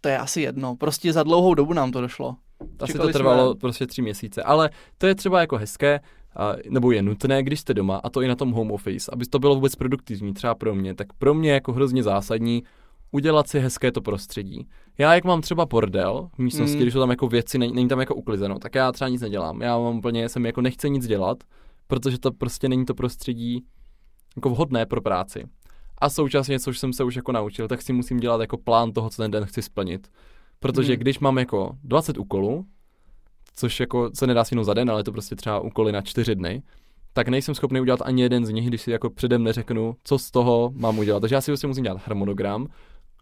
to 0.02 0.10
je 0.10 0.18
asi 0.18 0.42
jedno. 0.42 0.76
Prostě 0.76 1.14
za 1.14 1.24
dlouhou 1.24 1.54
dobu 1.54 1.74
nám 1.74 1.92
to 1.92 2.02
došlo. 2.02 2.36
Asi 2.80 2.92
Čekali 2.92 3.14
to 3.14 3.18
trvalo 3.20 3.52
jsme- 3.52 3.60
prostě 3.60 3.88
tři 3.88 4.02
měsíce. 4.02 4.44
Ale 4.44 4.70
to 4.98 5.08
je 5.08 5.16
třeba 5.16 5.40
jako 5.42 5.58
hezké, 5.58 6.00
a, 6.36 6.54
nebo 6.70 6.92
je 6.92 7.02
nutné, 7.02 7.44
když 7.44 7.60
jste 7.60 7.74
doma, 7.74 8.02
a 8.04 8.10
to 8.10 8.22
i 8.22 8.28
na 8.28 8.36
tom 8.36 8.52
home 8.52 8.72
office, 8.72 9.12
aby 9.14 9.26
to 9.26 9.40
bylo 9.40 9.56
vůbec 9.56 9.76
produktivní, 9.76 10.34
třeba 10.34 10.56
pro 10.56 10.76
mě, 10.76 10.96
tak 10.96 11.08
pro 11.18 11.34
mě 11.34 11.52
jako 11.52 11.74
hrozně 11.74 12.04
zásadní 12.04 12.64
udělat 13.12 13.48
si 13.50 13.60
hezké 13.60 13.92
to 13.92 14.02
prostředí. 14.02 14.68
Já 14.98 15.14
jak 15.16 15.24
mám 15.24 15.42
třeba 15.42 15.66
bordel 15.66 16.30
v 16.36 16.40
místnosti, 16.40 16.76
Mm. 16.76 16.82
když 16.82 16.94
jsou 16.94 17.00
tam 17.00 17.10
jako 17.10 17.28
věci, 17.28 17.58
není, 17.58 17.74
není 17.74 17.88
tam 17.88 18.00
jako 18.00 18.16
uklizeno, 18.16 18.60
tak 18.60 18.76
já 18.76 18.92
třeba 18.92 19.10
nic 19.10 19.22
nedělám. 19.22 19.62
Já 19.62 19.78
mám 19.78 19.98
úplně, 19.98 20.30
jsem 20.30 20.46
jako 20.46 20.62
nechce 20.62 20.90
nic 20.90 21.08
dělat, 21.08 21.38
protože 21.88 22.20
to 22.20 22.32
prostě 22.32 22.70
není 22.70 22.86
to 22.86 22.94
prostředí 22.96 23.66
jako 24.36 24.50
vhodné 24.50 24.86
pro 24.86 25.02
práci. 25.02 25.44
A 25.98 26.10
současně, 26.10 26.60
což 26.60 26.80
jsem 26.80 26.94
se 26.94 27.04
už 27.04 27.16
jako 27.16 27.32
naučil, 27.32 27.68
tak 27.68 27.82
si 27.82 27.94
musím 27.94 28.18
dělat 28.20 28.42
jako 28.42 28.58
plán 28.58 28.92
toho, 28.92 29.10
co 29.10 29.22
ten 29.22 29.32
den 29.32 29.46
chci 29.46 29.62
splnit. 29.62 30.08
Protože 30.60 30.94
Mhm. 30.94 31.00
když 31.00 31.20
mám 31.20 31.38
jako 31.38 31.78
20 31.84 32.18
úkolů, 32.18 32.66
což 33.56 33.80
jako 33.80 34.10
se 34.14 34.28
nedá 34.28 34.44
si 34.44 34.56
za 34.62 34.74
den, 34.74 34.90
ale 34.90 35.00
je 35.00 35.04
to 35.04 35.12
prostě 35.12 35.36
třeba 35.36 35.60
úkoly 35.60 35.92
na 35.92 36.02
čtyři 36.02 36.36
dny, 36.36 36.64
tak 37.14 37.28
nejsem 37.28 37.56
schopný 37.56 37.82
udělat 37.82 38.02
ani 38.02 38.22
jeden 38.22 38.46
z 38.46 38.50
nich, 38.50 38.68
když 38.68 38.82
si 38.82 38.92
jako 38.92 39.10
předem 39.10 39.44
neřeknu, 39.44 39.96
co 40.04 40.18
z 40.20 40.32
toho 40.32 40.72
mám 40.76 41.00
udělat. 41.00 41.20
Takže 41.20 41.36
já 41.36 41.42
si 41.42 41.52
prostě 41.52 41.68
musím 41.68 41.84
dělat 41.84 42.02
harmonogram, 42.06 42.68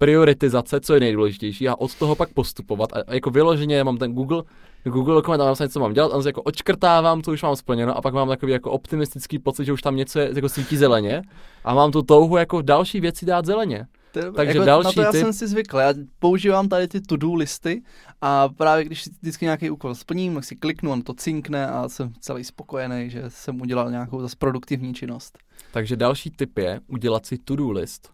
prioritizace, 0.06 0.80
co 0.80 0.94
je 0.94 1.00
nejdůležitější 1.00 1.70
a 1.70 1.76
od 1.76 1.96
toho 1.96 2.16
pak 2.16 2.30
postupovat. 2.34 2.90
A 2.94 3.02
a 3.08 3.14
jako 3.14 3.30
vyloženě 3.30 3.84
mám 3.84 3.98
ten 3.98 4.14
Google, 4.14 4.44
Google 4.84 5.16
dokument, 5.16 5.38
tam 5.38 5.48
napsané, 5.48 5.70
co 5.70 5.80
mám 5.80 5.94
dělat, 5.94 6.12
a 6.14 6.22
jako 6.26 6.42
odškrtávám, 6.42 7.22
co 7.24 7.32
už 7.32 7.44
mám 7.44 7.56
splněno 7.56 7.98
a 7.98 8.02
pak 8.02 8.14
mám 8.14 8.28
takový 8.28 8.52
jako 8.52 8.72
optimistický 8.72 9.40
pocit, 9.40 9.66
že 9.66 9.74
už 9.74 9.82
tam 9.82 9.96
něco 9.96 10.20
je, 10.20 10.32
jako 10.36 10.50
svítí 10.50 10.78
zeleně 10.78 11.22
a 11.64 11.74
mám 11.74 11.92
tu 11.92 12.02
touhu 12.02 12.38
jako 12.38 12.62
další 12.62 13.00
věci 13.00 13.26
dát 13.26 13.46
zeleně. 13.46 13.86
Je- 14.16 14.32
Takže 14.32 14.54
jako 14.54 14.66
další 14.66 14.86
na 14.86 14.92
to 14.92 15.02
já 15.02 15.12
tip- 15.12 15.20
jsem 15.22 15.34
si 15.34 15.48
zvykl. 15.48 15.78
Já 15.78 15.94
používám 16.20 16.70
tady 16.70 16.88
ty 16.88 17.02
to-do 17.02 17.34
listy 17.34 17.82
a 18.22 18.50
právě 18.50 18.86
když 18.86 19.04
si 19.04 19.10
vždycky 19.22 19.46
nějaký 19.46 19.70
úkol 19.70 19.96
splním, 19.96 20.36
tak 20.36 20.44
si 20.44 20.56
kliknu, 20.56 20.92
on 20.92 21.02
to 21.02 21.14
cinkne 21.14 21.68
a 21.68 21.90
jsem 21.90 22.14
celý 22.20 22.44
spokojený, 22.44 23.10
že 23.10 23.24
jsem 23.28 23.62
udělal 23.62 23.92
nějakou 23.92 24.22
zase 24.22 24.36
produktivní 24.40 24.94
činnost. 24.94 25.38
Takže 25.74 25.96
další 25.96 26.30
tip 26.30 26.58
je 26.58 26.80
udělat 26.88 27.26
si 27.26 27.38
to-do 27.38 27.72
list. 27.72 28.10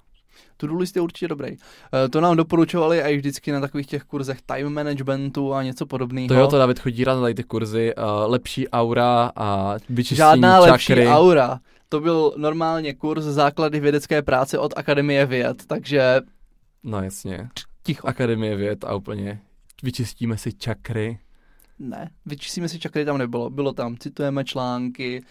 To-do 0.57 0.75
list 0.77 0.95
je 0.95 1.01
určitě 1.01 1.27
dobrý. 1.27 1.47
Eh, 2.05 2.09
To 2.09 2.21
nám 2.21 2.37
doporučovali 2.37 3.01
i 3.01 3.17
vždycky 3.17 3.51
na 3.51 3.59
takových 3.61 3.87
těch 3.87 4.03
kurzech 4.03 4.41
time 4.41 4.73
managementu 4.73 5.53
a 5.53 5.63
něco 5.63 5.85
podobného. 5.85 6.27
To 6.27 6.33
jo, 6.33 6.47
to 6.47 6.57
David 6.57 6.79
chodí 6.79 7.03
rád 7.03 7.15
na 7.15 7.21
tady 7.21 7.33
ty 7.33 7.43
kurzy, 7.43 7.95
uh, 7.95 8.03
lepší 8.31 8.69
aura 8.69 9.31
a 9.35 9.75
vyčištění 9.89 10.17
Žádná 10.17 10.59
lepší 10.59 10.85
čakry. 10.87 11.07
aura. 11.07 11.59
To 11.89 11.99
byl 11.99 12.33
normálně 12.37 12.93
kurz 12.93 13.23
základy 13.23 13.79
vědecké 13.79 14.21
práce 14.21 14.59
od 14.59 14.73
Akademie 14.77 15.25
věd, 15.25 15.65
takže 15.67 16.21
No 16.83 17.03
jasně. 17.03 17.49
ticho. 17.83 18.07
Akademie 18.07 18.55
věd 18.55 18.83
a 18.83 18.95
úplně 18.95 19.41
vyčistíme 19.83 20.37
si 20.37 20.53
čakry. 20.53 21.19
Ne, 21.79 22.09
vyčistíme 22.25 22.69
si 22.69 22.79
čakry 22.79 23.05
tam 23.05 23.17
nebylo. 23.17 23.49
Bylo 23.49 23.73
tam, 23.73 23.97
citujeme 23.97 24.43
články 24.45 25.23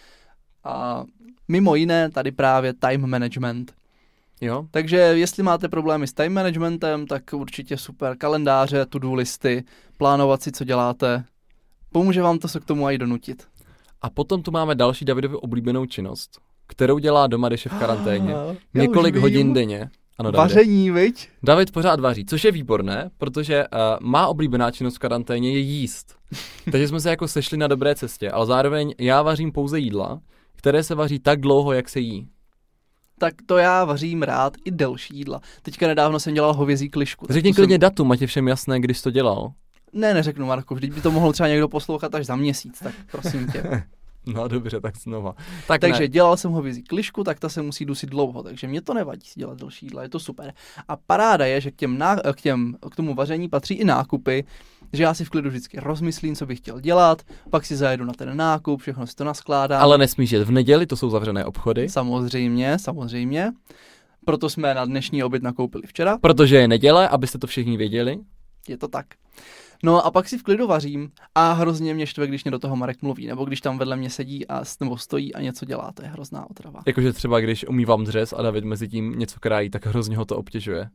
a 0.63 1.03
mimo 1.47 1.75
jiné 1.75 2.09
tady 2.11 2.31
právě 2.31 2.73
time 2.73 3.09
management. 3.09 3.73
Jo? 4.41 4.65
Takže 4.71 4.97
jestli 4.97 5.43
máte 5.43 5.69
problémy 5.69 6.07
s 6.07 6.13
time 6.13 6.33
managementem, 6.33 7.07
tak 7.07 7.23
určitě 7.33 7.77
super 7.77 8.17
kalendáře, 8.17 8.85
to-do 8.85 9.13
listy, 9.13 9.63
plánovat 9.97 10.41
si, 10.41 10.51
co 10.51 10.63
děláte. 10.63 11.23
Pomůže 11.91 12.21
vám 12.21 12.39
to 12.39 12.47
se 12.47 12.59
k 12.59 12.65
tomu 12.65 12.89
i 12.89 12.97
donutit. 12.97 13.47
A 14.01 14.09
potom 14.09 14.43
tu 14.43 14.51
máme 14.51 14.75
další 14.75 15.05
Davidovi 15.05 15.35
oblíbenou 15.35 15.85
činnost, 15.85 16.39
kterou 16.67 16.97
dělá 16.97 17.27
doma, 17.27 17.47
když 17.47 17.65
je 17.65 17.71
v 17.71 17.79
karanténě. 17.79 18.31
Já 18.73 18.81
Několik 18.81 19.15
hodin 19.15 19.53
denně. 19.53 19.89
Ano, 20.19 20.31
Davide. 20.31 20.55
Vaření, 20.55 20.91
viď? 20.91 21.29
David 21.43 21.71
pořád 21.71 21.99
vaří, 21.99 22.25
což 22.25 22.43
je 22.43 22.51
výborné, 22.51 23.09
protože 23.17 23.65
uh, 23.67 23.79
má 24.01 24.27
oblíbená 24.27 24.71
činnost 24.71 24.95
v 24.95 24.99
karanténě 24.99 25.51
je 25.51 25.59
jíst. 25.59 26.15
Takže 26.71 26.87
jsme 26.87 26.99
se 26.99 27.09
jako 27.09 27.27
sešli 27.27 27.57
na 27.57 27.67
dobré 27.67 27.95
cestě, 27.95 28.31
ale 28.31 28.45
zároveň 28.45 28.93
já 28.99 29.21
vařím 29.21 29.51
pouze 29.51 29.79
jídla, 29.79 30.19
které 30.55 30.83
se 30.83 30.95
vaří 30.95 31.19
tak 31.19 31.41
dlouho, 31.41 31.73
jak 31.73 31.89
se 31.89 31.99
jí. 31.99 32.27
Tak 33.19 33.33
to 33.45 33.57
já 33.57 33.85
vařím 33.85 34.23
rád 34.23 34.53
i 34.65 34.71
delší 34.71 35.17
jídla. 35.17 35.41
Teďka 35.61 35.87
nedávno 35.87 36.19
jsem 36.19 36.33
dělal 36.33 36.53
hovězí 36.53 36.89
klišku. 36.89 37.25
Řekni 37.29 37.51
to 37.51 37.55
jsem- 37.55 37.61
klidně 37.61 37.77
datum, 37.77 38.11
ať 38.11 38.21
je 38.21 38.27
všem 38.27 38.47
jasné, 38.47 38.79
když 38.79 39.01
to 39.01 39.11
dělal. 39.11 39.51
Ne, 39.93 40.13
neřeknu 40.13 40.45
Marku, 40.45 40.75
vždyť 40.75 40.93
by 40.93 41.01
to 41.01 41.11
mohl 41.11 41.33
třeba 41.33 41.49
někdo 41.49 41.67
poslouchat 41.67 42.15
až 42.15 42.25
za 42.25 42.35
měsíc, 42.35 42.79
tak 42.79 42.93
prosím 43.11 43.47
tě. 43.51 43.83
No 44.33 44.47
dobře, 44.47 44.81
tak 44.81 44.97
znova. 44.97 45.35
Tak 45.67 45.81
takže 45.81 45.99
ne. 45.99 46.07
dělal 46.07 46.37
jsem 46.37 46.51
hovězí 46.51 46.83
klišku, 46.83 47.23
tak 47.23 47.39
ta 47.39 47.49
se 47.49 47.61
musí 47.61 47.85
dusit 47.85 48.09
dlouho, 48.09 48.43
takže 48.43 48.67
mě 48.67 48.81
to 48.81 48.93
nevadí 48.93 49.27
si 49.27 49.39
dělat 49.39 49.57
další 49.57 49.85
jídla, 49.85 50.03
je 50.03 50.09
to 50.09 50.19
super. 50.19 50.53
A 50.87 50.97
paráda 50.97 51.45
je, 51.45 51.61
že 51.61 51.71
k, 51.71 51.75
těm 51.75 51.97
ná, 51.97 52.15
k, 52.15 52.41
těm, 52.41 52.75
k 52.91 52.95
tomu 52.95 53.15
vaření 53.15 53.49
patří 53.49 53.73
i 53.73 53.85
nákupy, 53.85 54.45
že 54.93 55.03
já 55.03 55.13
si 55.13 55.25
v 55.25 55.29
klidu 55.29 55.49
vždycky 55.49 55.79
rozmyslím, 55.79 56.35
co 56.35 56.45
bych 56.45 56.57
chtěl 56.59 56.79
dělat, 56.79 57.21
pak 57.49 57.65
si 57.65 57.75
zajedu 57.75 58.05
na 58.05 58.13
ten 58.13 58.37
nákup, 58.37 58.81
všechno 58.81 59.07
si 59.07 59.15
to 59.15 59.23
naskládám. 59.23 59.81
Ale 59.81 59.97
nesmíš 59.97 60.31
jet 60.31 60.43
v 60.43 60.51
neděli, 60.51 60.85
to 60.85 60.95
jsou 60.97 61.09
zavřené 61.09 61.45
obchody, 61.45 61.89
Samozřejmě, 61.89 62.79
samozřejmě. 62.79 63.51
Proto 64.25 64.49
jsme 64.49 64.73
na 64.73 64.85
dnešní 64.85 65.23
oběd 65.23 65.43
nakoupili 65.43 65.87
včera. 65.87 66.17
protože 66.21 66.55
je 66.55 66.67
neděle, 66.67 67.09
abyste 67.09 67.37
to 67.37 67.47
všichni 67.47 67.77
věděli. 67.77 68.17
Je 68.67 68.77
to 68.77 68.87
tak. 68.87 69.05
No 69.83 70.05
a 70.05 70.11
pak 70.11 70.29
si 70.29 70.37
v 70.37 70.43
klidu 70.43 70.67
vařím 70.67 71.09
a 71.35 71.51
hrozně 71.53 71.93
mě 71.93 72.07
štve, 72.07 72.27
když 72.27 72.43
mě 72.43 72.51
do 72.51 72.59
toho 72.59 72.75
Marek 72.75 73.01
mluví, 73.01 73.27
nebo 73.27 73.45
když 73.45 73.61
tam 73.61 73.77
vedle 73.77 73.95
mě 73.97 74.09
sedí 74.09 74.47
a, 74.47 74.65
s- 74.65 74.79
nebo 74.79 74.97
stojí 74.97 75.33
a 75.35 75.41
něco 75.41 75.65
dělá, 75.65 75.91
to 75.93 76.03
je 76.03 76.07
hrozná 76.09 76.49
otrava. 76.49 76.79
Jakože 76.87 77.13
třeba 77.13 77.39
když 77.39 77.65
umývám 77.67 78.03
dřez 78.03 78.33
a 78.37 78.41
David 78.41 78.63
mezi 78.63 78.87
tím 78.87 79.19
něco 79.19 79.39
krájí, 79.39 79.69
tak 79.69 79.85
hrozně 79.85 80.17
ho 80.17 80.25
to 80.25 80.37
obtěžuje. 80.37 80.89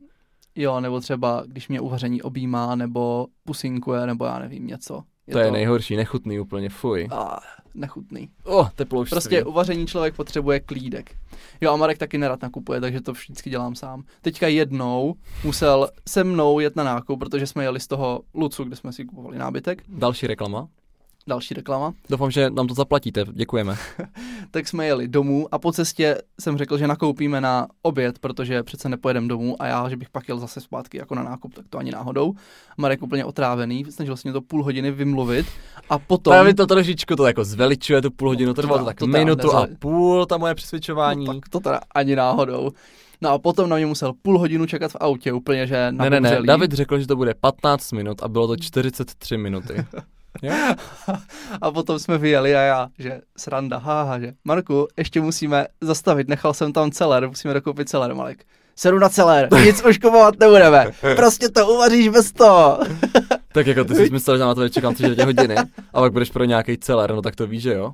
Jo, 0.55 0.79
nebo 0.79 0.99
třeba 0.99 1.43
když 1.47 1.67
mě 1.67 1.81
uvaření 1.81 2.21
objímá, 2.21 2.75
nebo 2.75 3.27
pusinkuje, 3.43 4.05
nebo 4.05 4.25
já 4.25 4.39
nevím 4.39 4.67
něco. 4.67 5.03
to 5.31 5.39
je 5.39 5.51
nejhorší, 5.51 5.95
nechutný 5.95 6.39
úplně, 6.39 6.69
fuj. 6.69 7.07
Ah, 7.11 7.37
nechutný. 7.73 8.29
Oh, 8.43 8.69
teploušství. 8.75 9.15
Prostě 9.15 9.43
uvaření 9.43 9.87
člověk 9.87 10.15
potřebuje 10.15 10.59
klídek. 10.59 11.15
Jo 11.61 11.73
a 11.73 11.75
Marek 11.75 11.97
taky 11.97 12.17
nerad 12.17 12.41
nakupuje, 12.41 12.81
takže 12.81 13.01
to 13.01 13.11
vždycky 13.11 13.49
dělám 13.49 13.75
sám. 13.75 14.03
Teďka 14.21 14.47
jednou 14.47 15.15
musel 15.43 15.89
se 16.09 16.23
mnou 16.23 16.59
jet 16.59 16.75
na 16.75 16.83
nákup, 16.83 17.19
protože 17.19 17.47
jsme 17.47 17.63
jeli 17.63 17.79
z 17.79 17.87
toho 17.87 18.21
Lucu, 18.33 18.63
kde 18.63 18.75
jsme 18.75 18.93
si 18.93 19.05
kupovali 19.05 19.37
nábytek. 19.37 19.83
Další 19.87 20.27
reklama. 20.27 20.67
Další 21.27 21.53
reklama. 21.53 21.93
Doufám, 22.09 22.31
že 22.31 22.49
nám 22.49 22.67
to 22.67 22.73
zaplatíte, 22.73 23.25
děkujeme. 23.33 23.75
tak 24.51 24.67
jsme 24.67 24.85
jeli 24.85 25.07
domů 25.07 25.47
a 25.51 25.59
po 25.59 25.71
cestě 25.71 26.17
jsem 26.41 26.57
řekl, 26.57 26.77
že 26.77 26.87
nakoupíme 26.87 27.41
na 27.41 27.67
oběd, 27.81 28.19
protože 28.19 28.63
přece 28.63 28.89
nepojedeme 28.89 29.27
domů 29.27 29.55
a 29.61 29.67
já, 29.67 29.89
že 29.89 29.97
bych 29.97 30.09
pak 30.09 30.27
jel 30.27 30.39
zase 30.39 30.61
zpátky 30.61 30.97
jako 30.97 31.15
na 31.15 31.23
nákup, 31.23 31.53
tak 31.53 31.65
to 31.69 31.77
ani 31.77 31.91
náhodou. 31.91 32.33
Marek 32.77 33.03
úplně 33.03 33.25
otrávený, 33.25 33.85
snažil 33.89 34.17
se 34.17 34.21
mě 34.27 34.33
to 34.33 34.41
půl 34.41 34.63
hodiny 34.63 34.91
vymluvit 34.91 35.45
a 35.89 35.99
potom... 35.99 36.33
David 36.33 36.57
to 36.57 36.67
trošičku 36.67 37.15
to 37.15 37.27
jako 37.27 37.43
zveličuje, 37.43 38.01
tu 38.01 38.11
půl 38.11 38.27
hodinu, 38.29 38.47
No, 38.49 38.53
to 38.53 38.61
to 38.61 38.61
trvalo 38.61 38.79
teda- 38.79 38.89
tak 38.89 38.99
to 38.99 39.07
minutu 39.07 39.55
a 39.55 39.67
půl, 39.79 40.25
ta 40.25 40.37
moje 40.37 40.55
přesvědčování. 40.55 41.25
No, 41.25 41.33
tak 41.33 41.49
to 41.49 41.59
teda 41.59 41.79
ani 41.95 42.15
náhodou. 42.15 42.71
No 43.21 43.29
a 43.29 43.39
potom 43.39 43.69
na 43.69 43.75
mě 43.75 43.85
musel 43.85 44.13
půl 44.21 44.39
hodinu 44.39 44.65
čekat 44.65 44.91
v 44.91 44.95
autě, 44.99 45.33
úplně, 45.33 45.67
že 45.67 45.75
ne, 45.75 45.91
ne, 45.91 46.09
ne, 46.09 46.19
nabubřelý. 46.19 46.47
David 46.47 46.71
řekl, 46.71 46.99
že 46.99 47.07
to 47.07 47.15
bude 47.15 47.33
15 47.33 47.91
minut 47.91 48.23
a 48.23 48.27
bylo 48.27 48.47
to 48.47 48.57
43 48.57 49.37
minuty. 49.37 49.73
Jo? 50.41 50.53
a 51.61 51.71
potom 51.71 51.99
jsme 51.99 52.17
vyjeli 52.17 52.55
a 52.55 52.61
já, 52.61 52.87
že 52.99 53.21
sranda, 53.37 53.77
haha, 53.77 54.19
že 54.19 54.33
Marku, 54.43 54.87
ještě 54.97 55.21
musíme 55.21 55.67
zastavit, 55.81 56.27
nechal 56.27 56.53
jsem 56.53 56.73
tam 56.73 56.91
celer, 56.91 57.27
musíme 57.27 57.53
dokoupit 57.53 57.89
celer, 57.89 58.15
Marek. 58.15 58.45
Sedu 58.75 58.99
na 58.99 59.09
celer, 59.09 59.49
nic 59.65 59.85
už 59.85 59.97
kupovat 59.97 60.39
nebudeme, 60.39 60.91
prostě 61.15 61.49
to 61.49 61.67
uvaříš 61.67 62.09
bez 62.09 62.31
toho. 62.31 62.79
Tak 63.53 63.67
jako 63.67 63.83
ty 63.83 63.95
jsi 63.95 64.09
myslel, 64.09 64.37
že 64.37 64.43
na 64.43 64.55
to 64.55 64.69
čekám 64.69 64.95
3 64.95 65.15
hodiny 65.25 65.55
a 65.93 65.99
pak 65.99 66.13
budeš 66.13 66.29
pro 66.29 66.43
nějaký 66.43 66.77
celer, 66.77 67.15
no 67.15 67.21
tak 67.21 67.35
to 67.35 67.47
víš, 67.47 67.61
že 67.61 67.73
jo? 67.73 67.93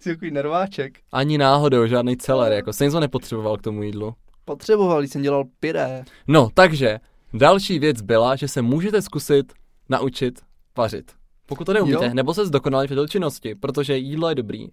Jsi 0.00 0.08
takový 0.14 0.30
nerváček. 0.30 0.98
Ani 1.12 1.38
náhodou, 1.38 1.86
žádný 1.86 2.16
celer, 2.16 2.52
jako 2.52 2.72
jsem 2.72 2.90
to 2.90 3.00
nepotřeboval 3.00 3.56
k 3.56 3.62
tomu 3.62 3.82
jídlu. 3.82 4.14
Potřeboval, 4.44 4.98
když 5.00 5.12
jsem 5.12 5.22
dělal 5.22 5.44
pyré. 5.60 6.04
No, 6.28 6.48
takže 6.54 6.98
další 7.34 7.78
věc 7.78 8.00
byla, 8.02 8.36
že 8.36 8.48
se 8.48 8.62
můžete 8.62 9.02
zkusit 9.02 9.52
naučit 9.88 10.40
vařit. 10.78 11.12
Pokud 11.50 11.64
to 11.64 11.72
neumíte, 11.72 12.04
Jo. 12.04 12.14
nebo 12.14 12.34
se 12.34 12.46
zdokonalit 12.46 12.90
v 12.90 12.94
této 12.94 13.08
činnosti, 13.08 13.54
protože 13.54 13.96
jídlo 13.96 14.28
je 14.28 14.34
dobrý. 14.34 14.68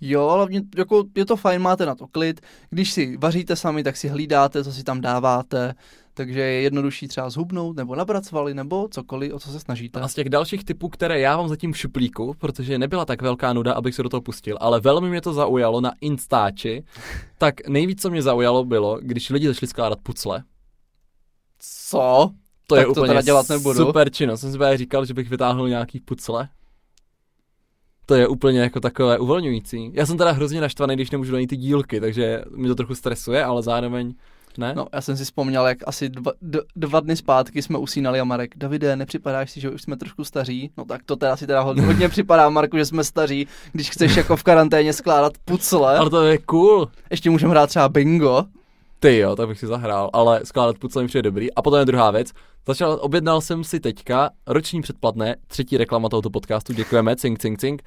Jo, 0.00 0.30
hlavně 0.34 0.62
jako 0.76 1.04
je 1.16 1.24
to 1.24 1.36
fajn, 1.36 1.62
máte 1.62 1.86
na 1.86 1.94
to 1.94 2.06
klid. 2.06 2.40
Když 2.70 2.92
si 2.92 3.16
vaříte 3.16 3.56
sami, 3.56 3.82
tak 3.82 3.96
si 3.96 4.08
hlídáte, 4.08 4.64
co 4.64 4.72
si 4.72 4.84
tam 4.84 5.00
dáváte, 5.00 5.74
takže 6.14 6.40
je 6.40 6.62
jednodušší 6.62 7.08
třeba 7.08 7.30
zhubnout, 7.30 7.76
nebo 7.76 7.94
nabrat 7.96 8.24
svaly, 8.24 8.54
nebo 8.54 8.88
cokoliv, 8.90 9.32
o 9.32 9.38
co 9.38 9.50
se 9.50 9.60
snažíte. 9.60 10.00
A 10.00 10.08
z 10.08 10.14
těch 10.14 10.28
dalších 10.28 10.64
typů, 10.64 10.88
které 10.88 11.20
já 11.20 11.36
mám 11.36 11.48
zatím 11.48 11.72
v 11.72 11.78
šuplíku, 11.78 12.34
protože 12.38 12.78
nebyla 12.78 13.04
tak 13.04 13.22
velká 13.22 13.52
nuda, 13.52 13.72
abych 13.72 13.94
se 13.94 14.02
do 14.02 14.08
toho 14.08 14.20
pustil, 14.20 14.56
ale 14.60 14.80
velmi 14.80 15.10
mě 15.10 15.20
to 15.20 15.32
zaujalo 15.32 15.80
na 15.80 15.92
Instači, 16.00 16.84
tak 17.38 17.68
nejvíc, 17.68 18.02
co 18.02 18.10
mě 18.10 18.22
zaujalo, 18.22 18.64
bylo, 18.64 18.98
když 19.02 19.30
lidi 19.30 19.46
začali 19.46 19.68
skládat 19.68 19.98
pucle. 20.02 20.42
Co? 21.58 22.30
To 22.66 22.74
Tak 22.74 22.80
je 22.82 22.84
to 22.86 22.90
úplně 22.90 23.08
teda 23.08 23.22
dělat 23.22 23.48
nebudu. 23.48 23.78
super 23.86 24.10
činnost. 24.10 24.40
Jsem 24.40 24.52
si 24.52 24.58
právě 24.58 24.78
říkal, 24.78 25.04
že 25.04 25.14
bych 25.14 25.30
vytáhl 25.30 25.68
nějaký 25.68 26.00
pucle. 26.00 26.48
To 28.06 28.14
je 28.14 28.28
úplně 28.28 28.60
jako 28.60 28.80
takové 28.80 29.18
uvolňující. 29.18 29.90
Já 29.94 30.06
jsem 30.06 30.18
teda 30.18 30.30
hrozně 30.30 30.60
naštvaný, 30.60 30.94
když 30.94 31.10
nemůžu 31.10 31.32
najít 31.32 31.46
ty 31.46 31.56
dílky, 31.56 32.00
takže 32.00 32.42
mi 32.56 32.68
to 32.68 32.74
trochu 32.74 32.94
stresuje, 32.94 33.44
ale 33.44 33.62
zároveň 33.62 34.14
ne. 34.58 34.72
No, 34.76 34.86
já 34.92 35.00
jsem 35.00 35.16
si 35.16 35.24
vzpomněl, 35.24 35.66
jak 35.66 35.78
asi 35.86 36.08
dva, 36.08 36.32
d- 36.42 36.60
dva 36.76 37.00
dny 37.00 37.16
zpátky 37.16 37.62
jsme 37.62 37.78
usínali 37.78 38.20
a 38.20 38.24
Marek, 38.24 38.56
Davide, 38.56 38.96
nepřipadáš 38.96 39.50
si, 39.50 39.60
že 39.60 39.70
už 39.70 39.82
jsme 39.82 39.96
trošku 39.96 40.24
staří? 40.24 40.70
No 40.76 40.84
tak 40.84 41.02
to 41.06 41.16
teda 41.16 41.36
si 41.36 41.46
teda 41.46 41.60
hodně, 41.60 41.82
hodně 41.82 42.08
připadá, 42.08 42.48
Marku, 42.48 42.76
že 42.78 42.84
jsme 42.86 43.04
staří, 43.04 43.46
když 43.72 43.90
chceš 43.90 44.16
jako 44.16 44.36
v 44.36 44.42
karanténě 44.42 44.92
skládat 44.92 45.32
pucle. 45.44 45.96
Ale 45.98 46.10
to 46.10 46.22
je 46.22 46.38
cool. 46.38 46.88
Ještě 47.10 47.30
můžeme 47.30 47.50
hrát 47.50 47.66
třeba 47.66 47.88
bingo. 47.88 48.44
Ty 49.02 49.18
jo, 49.18 49.36
tak 49.36 49.48
bych 49.48 49.58
si 49.58 49.66
zahrál, 49.66 50.10
ale 50.12 50.40
skládat 50.44 50.78
pucle 50.78 51.02
mi 51.02 51.08
přijde 51.08 51.22
dobrý. 51.22 51.54
A 51.54 51.62
potom 51.62 51.78
je 51.78 51.84
druhá 51.84 52.10
věc. 52.10 52.30
Začal, 52.66 52.98
objednal 53.02 53.40
jsem 53.40 53.64
si 53.64 53.80
teďka 53.80 54.30
roční 54.46 54.82
předplatné, 54.82 55.36
třetí 55.46 55.76
reklama 55.76 56.08
tohoto 56.08 56.30
podcastu, 56.30 56.72
děkujeme, 56.72 57.16
cink, 57.16 57.38
cink, 57.38 57.58
cink, 57.58 57.82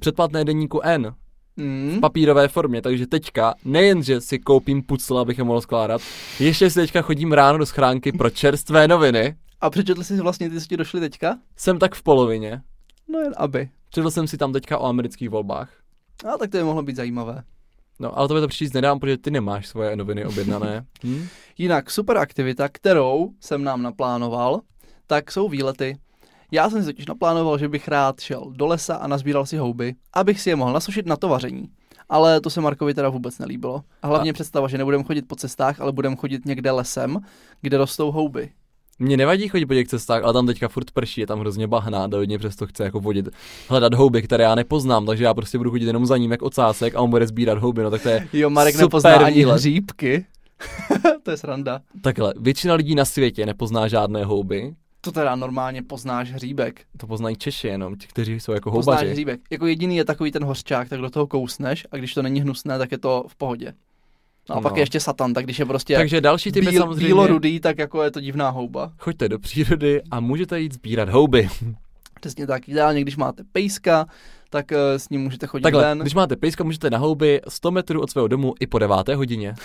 předplatné 0.00 0.44
deníku 0.44 0.80
N 0.82 1.14
Mm. 1.56 1.94
v 1.96 2.00
papírové 2.00 2.48
formě, 2.48 2.82
takže 2.82 3.06
teďka 3.06 3.54
nejen, 3.64 4.02
že 4.02 4.20
si 4.20 4.38
koupím 4.38 4.82
pucle, 4.82 5.20
abych 5.20 5.38
je 5.38 5.44
mohl 5.44 5.60
skládat, 5.60 6.00
ještě 6.40 6.70
si 6.70 6.80
teďka 6.80 7.02
chodím 7.02 7.32
ráno 7.32 7.58
do 7.58 7.66
schránky 7.66 8.12
pro 8.12 8.30
čerstvé 8.30 8.88
noviny. 8.88 9.36
A 9.60 9.70
přečetl 9.70 10.02
jsi 10.02 10.20
vlastně 10.20 10.50
ty, 10.50 10.60
co 10.60 10.66
ti 10.66 10.76
došly 10.76 11.00
teďka? 11.00 11.38
Jsem 11.56 11.78
tak 11.78 11.94
v 11.94 12.02
polovině. 12.02 12.62
No 13.12 13.18
jen 13.18 13.32
aby. 13.36 13.68
Četl 13.90 14.10
jsem 14.10 14.26
si 14.26 14.36
tam 14.36 14.52
teďka 14.52 14.78
o 14.78 14.86
amerických 14.86 15.30
volbách. 15.30 15.70
A 16.34 16.38
tak 16.38 16.50
to 16.50 16.56
by 16.58 16.64
mohlo 16.64 16.82
být 16.82 16.96
zajímavé. 16.96 17.42
No, 17.98 18.18
ale 18.18 18.28
to 18.28 18.34
by 18.34 18.40
to 18.40 18.48
přečíst 18.48 18.74
nedám, 18.74 18.98
protože 18.98 19.18
ty 19.18 19.30
nemáš 19.30 19.66
svoje 19.66 19.96
noviny 19.96 20.24
objednané. 20.24 20.86
Hm? 21.04 21.26
Jinak 21.58 21.90
super 21.90 22.16
aktivita, 22.16 22.68
kterou 22.68 23.30
jsem 23.40 23.64
nám 23.64 23.82
naplánoval, 23.82 24.60
tak 25.06 25.32
jsou 25.32 25.48
výlety. 25.48 25.98
Já 26.52 26.70
jsem 26.70 26.80
si 26.80 26.86
totiž 26.86 27.06
naplánoval, 27.06 27.58
že 27.58 27.68
bych 27.68 27.88
rád 27.88 28.20
šel 28.20 28.52
do 28.56 28.66
lesa 28.66 28.94
a 28.94 29.06
nazbíral 29.06 29.46
si 29.46 29.56
houby, 29.56 29.94
abych 30.12 30.40
si 30.40 30.50
je 30.50 30.56
mohl 30.56 30.72
nasušit 30.72 31.06
na 31.06 31.16
to 31.16 31.28
vaření. 31.28 31.68
Ale 32.08 32.40
to 32.40 32.50
se 32.50 32.60
Markovi 32.60 32.94
teda 32.94 33.08
vůbec 33.08 33.38
nelíbilo. 33.38 33.82
A 34.02 34.06
hlavně 34.06 34.30
a... 34.30 34.34
představa, 34.34 34.68
že 34.68 34.78
nebudeme 34.78 35.04
chodit 35.04 35.28
po 35.28 35.36
cestách, 35.36 35.80
ale 35.80 35.92
budeme 35.92 36.16
chodit 36.16 36.46
někde 36.46 36.70
lesem, 36.70 37.18
kde 37.60 37.78
rostou 37.78 38.10
houby. 38.10 38.50
Mně 38.98 39.16
nevadí 39.16 39.48
chodit 39.48 39.66
po 39.66 39.74
těch 39.74 39.88
cestách, 39.88 40.22
ale 40.22 40.32
tam 40.32 40.46
teďka 40.46 40.68
furt 40.68 40.90
prší, 40.90 41.20
je 41.20 41.26
tam 41.26 41.40
hrozně 41.40 41.66
bahna, 41.66 42.06
David 42.06 42.38
přesto 42.38 42.66
chce 42.66 42.84
jako 42.84 43.00
vodit, 43.00 43.28
hledat 43.68 43.94
houby, 43.94 44.22
které 44.22 44.44
já 44.44 44.54
nepoznám, 44.54 45.06
takže 45.06 45.24
já 45.24 45.34
prostě 45.34 45.58
budu 45.58 45.70
chodit 45.70 45.86
jenom 45.86 46.06
za 46.06 46.16
ním 46.16 46.30
jak 46.30 46.42
ocásek 46.42 46.94
a 46.94 47.00
on 47.00 47.10
bude 47.10 47.26
sbírat 47.26 47.58
houby, 47.58 47.82
no 47.82 47.90
tak 47.90 48.02
to 48.02 48.08
je 48.08 48.28
Jo, 48.32 48.50
Marek 48.50 48.74
super 48.74 48.84
nepozná 48.86 49.16
ani 49.16 49.44
hříbky. 49.44 50.26
to 51.22 51.30
je 51.30 51.36
sranda. 51.36 51.80
Takhle, 52.02 52.34
většina 52.40 52.74
lidí 52.74 52.94
na 52.94 53.04
světě 53.04 53.46
nepozná 53.46 53.88
žádné 53.88 54.24
houby, 54.24 54.74
To 55.00 55.12
teda 55.12 55.36
normálně 55.36 55.82
poznáš 55.82 56.32
hříbek. 56.32 56.80
to 56.96 57.06
poznají 57.06 57.36
Češi 57.36 57.66
jenom, 57.66 57.96
ti, 57.96 58.06
kteří 58.06 58.40
jsou 58.40 58.52
jako 58.52 58.70
Poznáš 58.70 58.96
houbaři. 58.96 59.12
hříbek. 59.12 59.40
Jako 59.50 59.66
jediný 59.66 59.96
je 59.96 60.04
takový 60.04 60.30
ten 60.32 60.44
hořčák, 60.44 60.88
tak 60.88 61.00
do 61.00 61.10
toho 61.10 61.26
kousneš 61.26 61.86
a 61.92 61.96
když 61.96 62.14
to 62.14 62.22
není 62.22 62.40
hnusné, 62.40 62.78
tak 62.78 62.92
je 62.92 62.98
to 62.98 63.24
v 63.28 63.36
pohodě. 63.36 63.72
No 64.50 64.56
a 64.56 64.60
pak 64.60 64.72
No. 64.72 64.76
je 64.76 64.82
ještě 64.82 65.00
satan, 65.00 65.34
tak 65.34 65.44
když 65.44 65.58
je 65.58 65.64
prostě 65.66 65.94
Takže 65.94 66.20
další 66.20 66.52
typ 66.52 66.64
je 66.64 66.70
bíl, 66.70 66.80
samozřejmě, 66.82 67.06
bílorudý, 67.06 67.60
tak 67.60 67.78
jako 67.78 68.02
je 68.02 68.10
to 68.10 68.20
divná 68.20 68.50
houba. 68.50 68.92
choďte 68.98 69.28
do 69.28 69.38
přírody 69.38 70.02
a 70.10 70.20
můžete 70.20 70.60
jít 70.60 70.72
sbírat 70.74 71.08
houby. 71.08 71.48
Přesně 72.20 72.46
tak, 72.46 72.68
ideálně, 72.68 73.00
když 73.00 73.16
máte 73.16 73.42
pejska, 73.52 74.06
tak 74.50 74.72
eh, 74.72 74.98
s 74.98 75.08
ním 75.08 75.20
můžete 75.20 75.46
chodit 75.46 75.62
Takhle, 75.62 75.82
ven. 75.82 75.98
když 75.98 76.14
máte 76.14 76.36
pejska, 76.36 76.64
můžete 76.64 76.90
na 76.90 76.98
houby 76.98 77.40
100 77.48 77.70
metrů 77.70 78.00
od 78.02 78.10
svého 78.10 78.28
domu 78.28 78.54
i 78.60 78.66
po 78.66 78.78
deváté 78.78 79.14
hodině. 79.14 79.54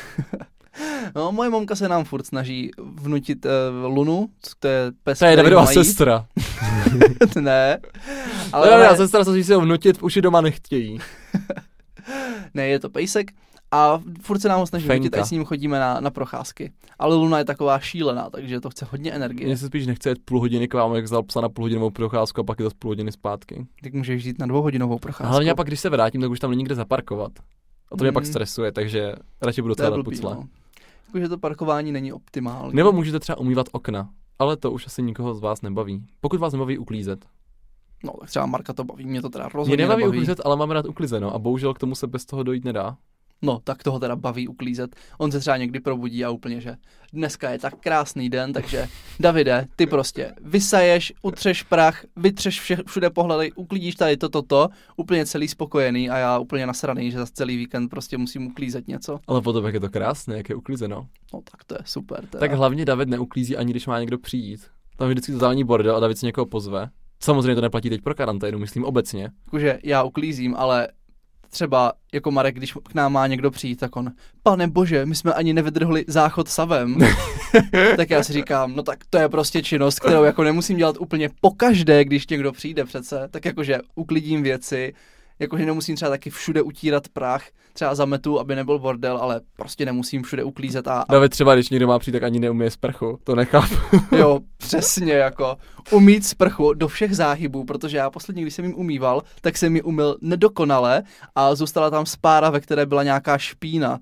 No, 1.15 1.31
moje 1.31 1.49
mamka 1.49 1.75
se 1.75 1.89
nám 1.89 2.03
furt 2.03 2.25
snaží 2.25 2.71
vnutit 2.93 3.45
uh, 3.45 3.51
Lunu, 3.95 4.29
to 4.59 4.67
je 4.67 4.91
pes, 5.03 5.19
To 5.19 5.25
je 5.25 5.35
Davidova 5.35 5.63
mají. 5.63 5.73
sestra. 5.73 6.25
ne, 7.41 7.77
Ale 8.53 8.63
ale 8.63 8.69
Davidova 8.69 8.95
sestra 8.95 9.23
se 9.23 9.43
si 9.43 9.53
ho 9.53 9.61
vnutit, 9.61 10.01
už 10.03 10.15
ji 10.15 10.21
doma 10.21 10.41
nechtějí. 10.41 10.99
ne, 12.53 12.67
je 12.67 12.79
to 12.79 12.89
pejsek 12.89 13.31
a 13.73 13.99
furt 14.21 14.39
se 14.39 14.47
nám 14.49 14.59
ho 14.59 14.67
snaží 14.67 14.89
ať 14.89 15.25
s 15.27 15.31
ním 15.31 15.45
chodíme 15.45 15.79
na, 15.79 15.99
na 15.99 16.09
procházky. 16.11 16.71
Ale 16.99 17.15
Luna 17.15 17.37
je 17.37 17.45
taková 17.45 17.79
šílená, 17.79 18.29
takže 18.29 18.59
to 18.61 18.69
chce 18.69 18.85
hodně 18.91 19.11
energie. 19.11 19.45
Mně 19.47 19.57
se 19.57 19.67
spíš 19.67 19.87
nechce 19.87 20.09
jet 20.09 20.17
půl 20.25 20.39
hodiny 20.39 20.67
k 20.67 20.73
vám, 20.73 20.95
jak 20.95 21.03
vzal 21.03 21.23
psa 21.23 21.41
na 21.41 21.49
půlhodinovou 21.49 21.89
procházku 21.89 22.41
a 22.41 22.43
pak 22.43 22.59
je 22.59 22.63
zase 22.63 22.75
půl 22.79 22.91
hodiny 22.91 23.11
zpátky. 23.11 23.67
Tak 23.83 23.93
můžeš 23.93 24.23
jít 24.25 24.39
na 24.39 24.45
dvouhodinovou 24.45 24.95
A 24.95 24.99
procházku. 24.99 25.31
hlavně 25.31 25.51
a 25.51 25.55
pak, 25.55 25.67
když 25.67 25.79
se 25.79 25.89
vrátím, 25.89 26.21
tak 26.21 26.31
už 26.31 26.39
tam 26.39 26.49
není 26.49 26.63
kde 26.63 26.75
zaparkovat. 26.75 27.31
A 27.91 27.97
to 27.97 28.03
mě 28.03 28.11
Mm. 28.11 28.13
pak 28.13 28.25
stresuje, 28.25 28.71
takže 28.71 29.13
radši 29.41 29.61
budu 29.61 29.75
to 29.75 29.83
celé 29.83 30.03
pucle. 30.03 30.35
no. 30.35 30.43
Jakože 31.07 31.29
to 31.29 31.37
parkování 31.37 31.91
není 31.91 32.13
optimální. 32.13 32.73
Nebo 32.75 32.91
můžete 32.91 33.19
třeba 33.19 33.37
umývat 33.37 33.67
okna, 33.71 34.09
ale 34.39 34.57
to 34.57 34.71
už 34.71 34.87
asi 34.87 35.01
nikoho 35.03 35.33
z 35.35 35.39
vás 35.41 35.61
nebaví. 35.61 36.03
Pokud 36.21 36.39
vás 36.39 36.53
nebaví 36.53 36.77
uklízet. 36.77 37.25
No, 38.03 38.13
tak 38.19 38.29
třeba 38.29 38.45
Marka 38.45 38.73
to 38.73 38.83
baví, 38.83 39.05
mě 39.05 39.21
to 39.21 39.29
teda 39.29 39.45
Mě 39.45 39.51
rozhodně 39.53 39.77
nebaví 39.77 40.01
nebaví. 40.03 40.17
uklízet, 40.17 40.41
ale 40.45 40.55
mám 40.57 40.71
rád 40.71 40.85
uklizeno 40.85 41.35
a 41.35 41.39
bohužel 41.39 41.73
k 41.73 41.79
tomu 41.79 41.95
se 41.95 42.07
bez 42.07 42.25
toho 42.25 42.43
dojít 42.43 42.65
nedá. 42.65 42.97
No, 43.43 43.59
tak 43.63 43.83
toho 43.83 43.99
teda 43.99 44.15
baví 44.15 44.47
uklízet. 44.47 44.95
On 45.17 45.31
se 45.31 45.39
třeba 45.39 45.57
někdy 45.57 45.79
probudí 45.79 46.25
a 46.25 46.29
úplně, 46.29 46.61
že 46.61 46.75
dneska 47.13 47.49
je 47.49 47.59
tak 47.59 47.73
krásný 47.79 48.29
den, 48.29 48.53
takže 48.53 48.87
Davide, 49.19 49.67
ty 49.75 49.85
prostě 49.85 50.33
vysaješ, 50.41 51.13
utřeš 51.21 51.63
prach, 51.63 52.03
vytřeš 52.15 52.61
vše, 52.61 52.77
všude 52.87 53.09
pohledy, 53.09 53.51
uklidíš 53.51 53.95
tady 53.95 54.17
toto, 54.17 54.41
to, 54.41 54.69
úplně 54.97 55.25
celý 55.25 55.47
spokojený 55.47 56.09
a 56.09 56.17
já 56.17 56.39
úplně 56.39 56.67
nasraný, 56.67 57.11
že 57.11 57.17
za 57.17 57.25
celý 57.25 57.57
víkend 57.57 57.89
prostě 57.89 58.17
musím 58.17 58.47
uklízet 58.47 58.87
něco. 58.87 59.19
Ale 59.27 59.41
potom, 59.41 59.65
jak 59.65 59.73
je 59.73 59.79
to 59.79 59.89
krásné, 59.89 60.37
jak 60.37 60.49
je 60.49 60.55
uklizeno. 60.55 61.07
No 61.33 61.41
tak 61.51 61.63
to 61.63 61.75
je 61.75 61.81
super. 61.85 62.25
Teda. 62.25 62.39
Tak 62.39 62.51
hlavně 62.51 62.85
David 62.85 63.09
neuklízí 63.09 63.57
ani 63.57 63.73
když 63.73 63.87
má 63.87 63.99
někdo 63.99 64.17
přijít. 64.17 64.67
Tam 64.97 65.07
je 65.07 65.13
vždycky 65.13 65.31
totální 65.31 65.63
bordel 65.63 65.95
a 65.95 65.99
David 65.99 66.17
si 66.17 66.25
někoho 66.25 66.45
pozve. 66.45 66.89
Samozřejmě 67.19 67.55
to 67.55 67.61
neplatí 67.61 67.89
teď 67.89 68.01
pro 68.01 68.15
karanténu, 68.15 68.59
myslím 68.59 68.85
obecně. 68.85 69.31
Jakože 69.45 69.79
já 69.83 70.03
uklízím, 70.03 70.55
ale 70.57 70.87
třeba 71.53 71.93
jako 72.13 72.31
Marek, 72.31 72.55
když 72.55 72.73
k 72.73 72.93
nám 72.93 73.13
má 73.13 73.27
někdo 73.27 73.51
přijít, 73.51 73.79
tak 73.79 73.95
on, 73.95 74.11
pane 74.43 74.67
bože, 74.67 75.05
my 75.05 75.15
jsme 75.15 75.33
ani 75.33 75.53
nevydrhli 75.53 76.05
záchod 76.07 76.49
savem. 76.49 76.97
tak 77.97 78.09
já 78.09 78.23
si 78.23 78.33
říkám, 78.33 78.75
no 78.75 78.83
tak 78.83 78.99
to 79.09 79.17
je 79.17 79.29
prostě 79.29 79.63
činnost, 79.63 79.99
kterou 79.99 80.23
jako 80.23 80.43
nemusím 80.43 80.77
dělat 80.77 80.95
úplně 80.99 81.29
pokaždé, 81.41 82.05
když 82.05 82.27
někdo 82.27 82.51
přijde 82.51 82.83
přece. 82.85 83.27
Tak 83.31 83.45
jakože 83.45 83.79
uklidím 83.95 84.43
věci, 84.43 84.93
jakože 85.39 85.65
nemusím 85.65 85.95
třeba 85.95 86.11
taky 86.11 86.29
všude 86.29 86.61
utírat 86.61 87.07
prach, 87.07 87.43
třeba 87.73 87.95
zametu, 87.95 88.39
aby 88.39 88.55
nebyl 88.55 88.79
bordel, 88.79 89.17
ale 89.17 89.41
prostě 89.55 89.85
nemusím 89.85 90.23
všude 90.23 90.43
uklízet 90.43 90.87
a, 90.87 91.05
a 91.09 91.13
David 91.13 91.31
třeba, 91.31 91.55
když 91.55 91.69
někdo 91.69 91.87
má 91.87 91.99
přijít, 91.99 92.13
tak 92.13 92.23
ani 92.23 92.39
neumije 92.39 92.71
sprchu. 92.71 93.19
To 93.23 93.35
nechápu. 93.35 93.75
Jo, 94.17 94.39
přesně 94.57 95.13
jako 95.13 95.57
umít 95.91 96.25
sprchu 96.25 96.73
do 96.73 96.87
všech 96.87 97.15
záhybů, 97.15 97.63
protože 97.63 97.97
já 97.97 98.09
posledně, 98.09 98.41
když 98.41 98.53
jsem 98.53 98.65
jim 98.65 98.75
umýval, 98.75 99.21
tak 99.41 99.57
jsem 99.57 99.75
ji 99.75 99.81
umyl 99.81 100.17
nedokonale 100.21 101.03
a 101.35 101.55
zůstala 101.55 101.89
tam 101.89 102.05
spára, 102.05 102.49
ve 102.49 102.59
které 102.59 102.85
byla 102.85 103.03
nějaká 103.03 103.37
špína. 103.37 103.99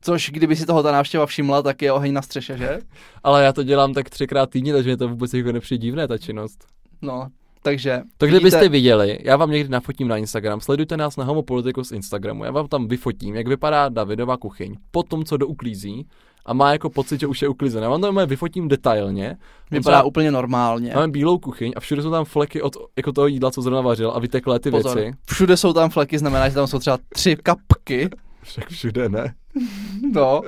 Což 0.00 0.30
kdyby 0.30 0.56
si 0.56 0.66
toho 0.66 0.82
ta 0.82 0.92
návštěva 0.92 1.26
všimla, 1.26 1.62
tak 1.62 1.82
je 1.82 1.92
oheň 1.92 2.12
na 2.12 2.22
střeše, 2.22 2.58
že? 2.58 2.78
Ale 3.24 3.44
já 3.44 3.52
to 3.52 3.62
dělám 3.62 3.94
tak 3.94 4.10
třikrát 4.10 4.50
týdně, 4.50 4.72
takže 4.72 4.90
mě 4.90 4.96
to 4.96 5.08
vůbec 5.08 5.34
jako 5.34 5.52
nepřijde 5.52 5.82
divné, 5.82 6.08
ta 6.08 6.18
činnost. 6.18 6.64
No, 7.02 7.28
takže... 7.70 8.02
To 8.18 8.26
vidíte- 8.26 8.40
kdybyste 8.40 8.68
viděli, 8.68 9.18
já 9.22 9.36
vám 9.36 9.50
někdy 9.50 9.68
nafotím 9.68 10.08
na 10.08 10.16
Instagram, 10.16 10.60
sledujte 10.60 10.96
nás 10.96 11.16
na 11.16 11.24
Homo 11.24 11.42
Politicus 11.42 11.92
Instagramu, 11.92 12.44
já 12.44 12.50
vám 12.50 12.68
tam 12.68 12.88
vyfotím, 12.88 13.34
jak 13.34 13.48
vypadá 13.48 13.88
Davidova 13.88 14.36
kuchyň, 14.36 14.74
po 14.90 15.02
tom, 15.02 15.24
co 15.24 15.36
douklízí 15.36 16.06
a 16.46 16.52
má 16.52 16.72
jako 16.72 16.90
pocit, 16.90 17.20
že 17.20 17.26
už 17.26 17.42
je 17.42 17.48
uklizená. 17.48 17.84
Já 17.84 17.90
vám 17.90 18.00
to 18.00 18.26
vyfotím 18.26 18.68
detailně. 18.68 19.36
Vypadá 19.70 19.96
třeba- 19.96 20.02
úplně 20.02 20.30
normálně. 20.30 20.92
Máme 20.94 21.08
bílou 21.12 21.38
kuchyň 21.38 21.72
a 21.76 21.80
všude 21.80 22.02
jsou 22.02 22.10
tam 22.10 22.24
fleky 22.24 22.62
od 22.62 22.76
jako 22.96 23.12
toho 23.12 23.26
jídla, 23.26 23.50
co 23.50 23.62
zrovna 23.62 23.80
vařil 23.80 24.10
a 24.14 24.18
vyteklé 24.18 24.58
ty 24.58 24.70
Pozor, 24.70 24.96
věci. 24.96 25.18
všude 25.30 25.56
jsou 25.56 25.72
tam 25.72 25.90
fleky, 25.90 26.18
znamená, 26.18 26.48
že 26.48 26.54
tam 26.54 26.66
jsou 26.66 26.78
třeba 26.78 26.98
tři 27.08 27.36
kapky. 27.42 28.08
Však 28.42 28.68
všude 28.68 29.08
ne. 29.08 29.34
No, 30.12 30.40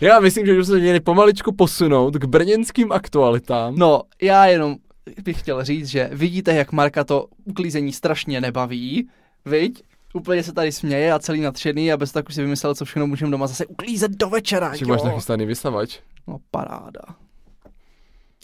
Já 0.00 0.20
myslím, 0.20 0.46
že 0.46 0.58
už 0.60 0.66
se 0.66 0.78
měli 0.78 1.00
pomaličku 1.00 1.52
posunout 1.52 2.16
k 2.16 2.24
brněnským 2.24 2.92
aktualitám. 2.92 3.74
no, 3.76 4.02
já 4.22 4.46
jenom 4.46 4.76
bych 5.24 5.40
chtěl 5.40 5.64
říct, 5.64 5.86
že 5.86 6.10
vidíte, 6.12 6.54
jak 6.54 6.72
Marka 6.72 7.04
to 7.04 7.26
uklízení 7.44 7.92
strašně 7.92 8.40
nebaví, 8.40 9.08
viď? 9.44 9.82
Úplně 10.14 10.42
se 10.42 10.52
tady 10.52 10.72
směje 10.72 11.12
a 11.12 11.18
celý 11.18 11.40
nadšený 11.40 11.92
a 11.92 11.96
bez 11.96 12.12
tak 12.12 12.28
už 12.28 12.34
si 12.34 12.42
vymyslel, 12.42 12.74
co 12.74 12.84
všechno 12.84 13.06
můžeme 13.06 13.30
doma 13.30 13.46
zase 13.46 13.66
uklízet 13.66 14.10
do 14.10 14.28
večera, 14.28 14.72
jo. 14.74 14.88
máš 14.88 15.02
nachystaný 15.02 15.46
vysavač. 15.46 15.98
No 16.26 16.38
paráda. 16.50 17.00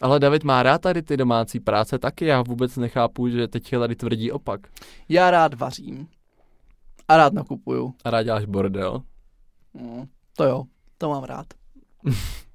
Ale 0.02 0.20
David 0.20 0.44
má 0.44 0.62
rád 0.62 0.80
tady 0.80 1.02
ty 1.02 1.16
domácí 1.16 1.60
práce 1.60 1.98
taky, 1.98 2.24
já 2.24 2.42
vůbec 2.42 2.76
nechápu, 2.76 3.28
že 3.28 3.48
teď 3.48 3.72
je 3.72 3.78
tady 3.78 3.96
tvrdí 3.96 4.32
opak. 4.32 4.60
Já 5.08 5.30
rád 5.30 5.54
vařím. 5.54 6.08
A 7.08 7.16
rád 7.16 7.32
nakupuju. 7.32 7.94
A 8.04 8.10
rád 8.10 8.22
děláš 8.22 8.44
bordel. 8.44 9.02
No, 9.74 10.06
to 10.36 10.44
jo, 10.44 10.64
to 10.98 11.10
mám 11.10 11.24
rád. 11.24 11.46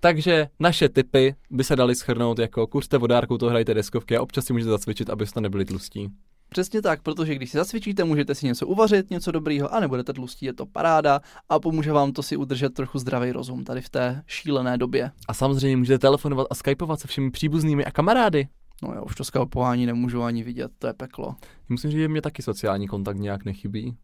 Takže 0.00 0.48
naše 0.60 0.88
typy 0.88 1.34
by 1.50 1.64
se 1.64 1.76
daly 1.76 1.94
schrnout 1.94 2.38
jako 2.38 2.66
kuřte 2.66 2.98
vodárku, 2.98 3.38
to 3.38 3.46
hrajte 3.46 3.74
deskovky 3.74 4.16
a 4.16 4.22
občas 4.22 4.44
si 4.44 4.52
můžete 4.52 4.70
zacvičit, 4.70 5.10
abyste 5.10 5.40
nebyli 5.40 5.64
tlustí. 5.64 6.08
Přesně 6.48 6.82
tak, 6.82 7.02
protože 7.02 7.34
když 7.34 7.50
si 7.50 7.56
zacvičíte, 7.56 8.04
můžete 8.04 8.34
si 8.34 8.46
něco 8.46 8.66
uvařit, 8.66 9.10
něco 9.10 9.32
dobrýho 9.32 9.74
a 9.74 9.80
nebudete 9.80 10.12
tlustí, 10.12 10.46
je 10.46 10.52
to 10.52 10.66
paráda 10.66 11.20
a 11.48 11.60
pomůže 11.60 11.92
vám 11.92 12.12
to 12.12 12.22
si 12.22 12.36
udržet 12.36 12.74
trochu 12.74 12.98
zdravý 12.98 13.32
rozum 13.32 13.64
tady 13.64 13.80
v 13.80 13.88
té 13.88 14.22
šílené 14.26 14.78
době. 14.78 15.10
A 15.28 15.34
samozřejmě 15.34 15.76
můžete 15.76 15.98
telefonovat 15.98 16.46
a 16.50 16.54
skypovat 16.54 17.00
se 17.00 17.08
všemi 17.08 17.30
příbuznými 17.30 17.84
a 17.84 17.90
kamarády. 17.90 18.48
No 18.82 18.94
já 18.94 19.02
už 19.02 19.14
to 19.14 19.24
skalpování 19.24 19.86
nemůžu 19.86 20.22
ani 20.22 20.42
vidět, 20.42 20.70
to 20.78 20.86
je 20.86 20.92
peklo. 20.92 21.34
Musím 21.68 21.90
říct, 21.90 22.00
že 22.00 22.08
mě 22.08 22.22
taky 22.22 22.42
sociální 22.42 22.88
kontakt 22.88 23.18
nějak 23.18 23.44
nechybí. 23.44 23.96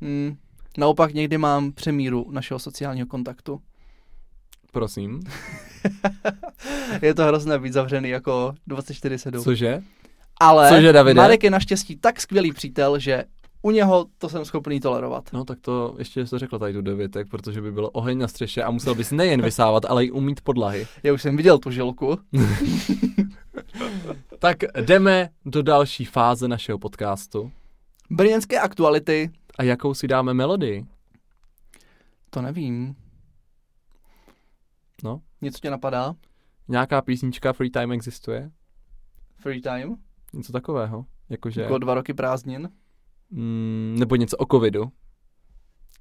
Hmm. 0.00 0.36
Naopak 0.78 1.14
někdy 1.14 1.38
mám 1.38 1.72
přemíru 1.72 2.30
našeho 2.30 2.58
sociálního 2.58 3.06
kontaktu. 3.06 3.60
Prosím. 4.76 5.20
je 7.02 7.14
to 7.14 7.24
hrozné 7.24 7.58
být 7.58 7.72
zavřený 7.72 8.08
jako 8.08 8.54
24-7. 8.68 9.42
Cože? 9.42 9.82
Ale 10.40 10.68
Cože, 10.68 10.92
Davide? 10.92 11.14
Marek 11.20 11.44
je 11.44 11.50
naštěstí 11.50 11.96
tak 11.96 12.20
skvělý 12.20 12.52
přítel, 12.52 12.98
že 12.98 13.24
u 13.62 13.70
něho 13.70 14.06
to 14.18 14.28
jsem 14.28 14.44
schopný 14.44 14.80
tolerovat. 14.80 15.32
No 15.32 15.44
tak 15.44 15.58
to 15.60 15.94
ještě 15.98 16.26
jsi 16.26 16.30
to 16.30 16.38
řekl 16.38 16.58
tady 16.58 16.72
tu 16.72 16.80
dovětek, 16.82 17.28
protože 17.28 17.60
by 17.60 17.72
bylo 17.72 17.90
oheň 17.90 18.18
na 18.18 18.28
střeše 18.28 18.62
a 18.62 18.70
musel 18.70 18.94
bys 18.94 19.10
nejen 19.10 19.42
vysávat, 19.42 19.84
ale 19.84 20.04
i 20.04 20.10
umít 20.10 20.40
podlahy. 20.40 20.86
Já 21.02 21.12
už 21.12 21.22
jsem 21.22 21.36
viděl 21.36 21.58
tu 21.58 21.70
žilku. 21.70 22.18
Tak 24.38 24.56
jdeme 24.80 25.28
do 25.46 25.62
další 25.62 26.04
fáze 26.04 26.48
našeho 26.48 26.78
podcastu. 26.78 27.52
Brněnské 28.10 28.60
aktuality, 28.60 29.30
A 29.58 29.62
jakou 29.62 29.94
si 29.94 30.08
dáme 30.08 30.34
melodii? 30.34 30.86
to 32.30 32.42
nevím. 32.42 32.94
No. 35.04 35.20
Něco 35.42 35.58
tě 35.58 35.70
napadá? 35.70 36.14
Nějaká 36.68 37.02
písnička 37.02 37.52
Free 37.52 37.70
Time 37.70 37.92
existuje? 37.92 38.50
Free 39.36 39.60
time? 39.60 39.96
Něco 40.32 40.52
takového? 40.52 41.04
Jakože, 41.28 41.62
Jako 41.62 41.78
dva 41.78 41.94
roky 41.94 42.14
prázdnin? 42.14 42.70
mm, 43.30 43.96
nebo 43.98 44.16
něco 44.16 44.36
o 44.36 44.46
covidu? 44.46 44.92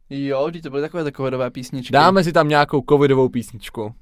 Jo, 0.10 0.48
vždyť 0.48 0.64
to 0.64 0.70
byly 0.70 0.82
takové 0.82 1.04
takové 1.04 1.52
písničky. 1.52 1.94
Dáme 1.94 2.24
si 2.24 2.34
tam 2.34 2.48
nějakou 2.48 2.84
covidovou 2.90 3.30
písničku. 3.30 3.96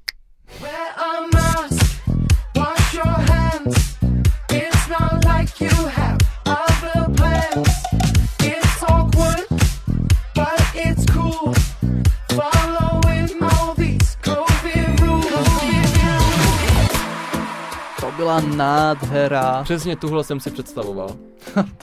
Byla 18.16 18.40
nádhera. 18.40 19.62
Přesně 19.62 19.96
tuhle 19.96 20.24
jsem 20.24 20.40
si 20.40 20.50
představoval. 20.50 21.16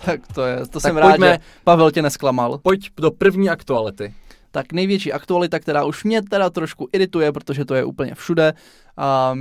tak 0.06 0.28
to 0.34 0.44
je, 0.46 0.58
to 0.58 0.80
Tak 0.80 0.82
jsem 0.82 0.98
rád, 0.98 1.10
pojďme- 1.10 1.32
že 1.34 1.40
Pavel 1.64 1.92
tě 1.92 2.02
nesklamal. 2.02 2.58
Pojď 2.58 2.90
do 2.98 3.12
první 3.12 3.50
aktuality. 3.50 4.14
Tak 4.52 4.74
největší 4.74 5.14
aktualita, 5.14 5.60
která 5.60 5.84
už 5.86 6.04
mě 6.04 6.22
teda 6.22 6.50
trošku 6.50 6.88
irituje, 6.94 7.32
protože 7.32 7.66
to 7.66 7.76
je 7.76 7.84
úplně 7.84 8.16
všude. 8.16 8.54
A 8.98 9.32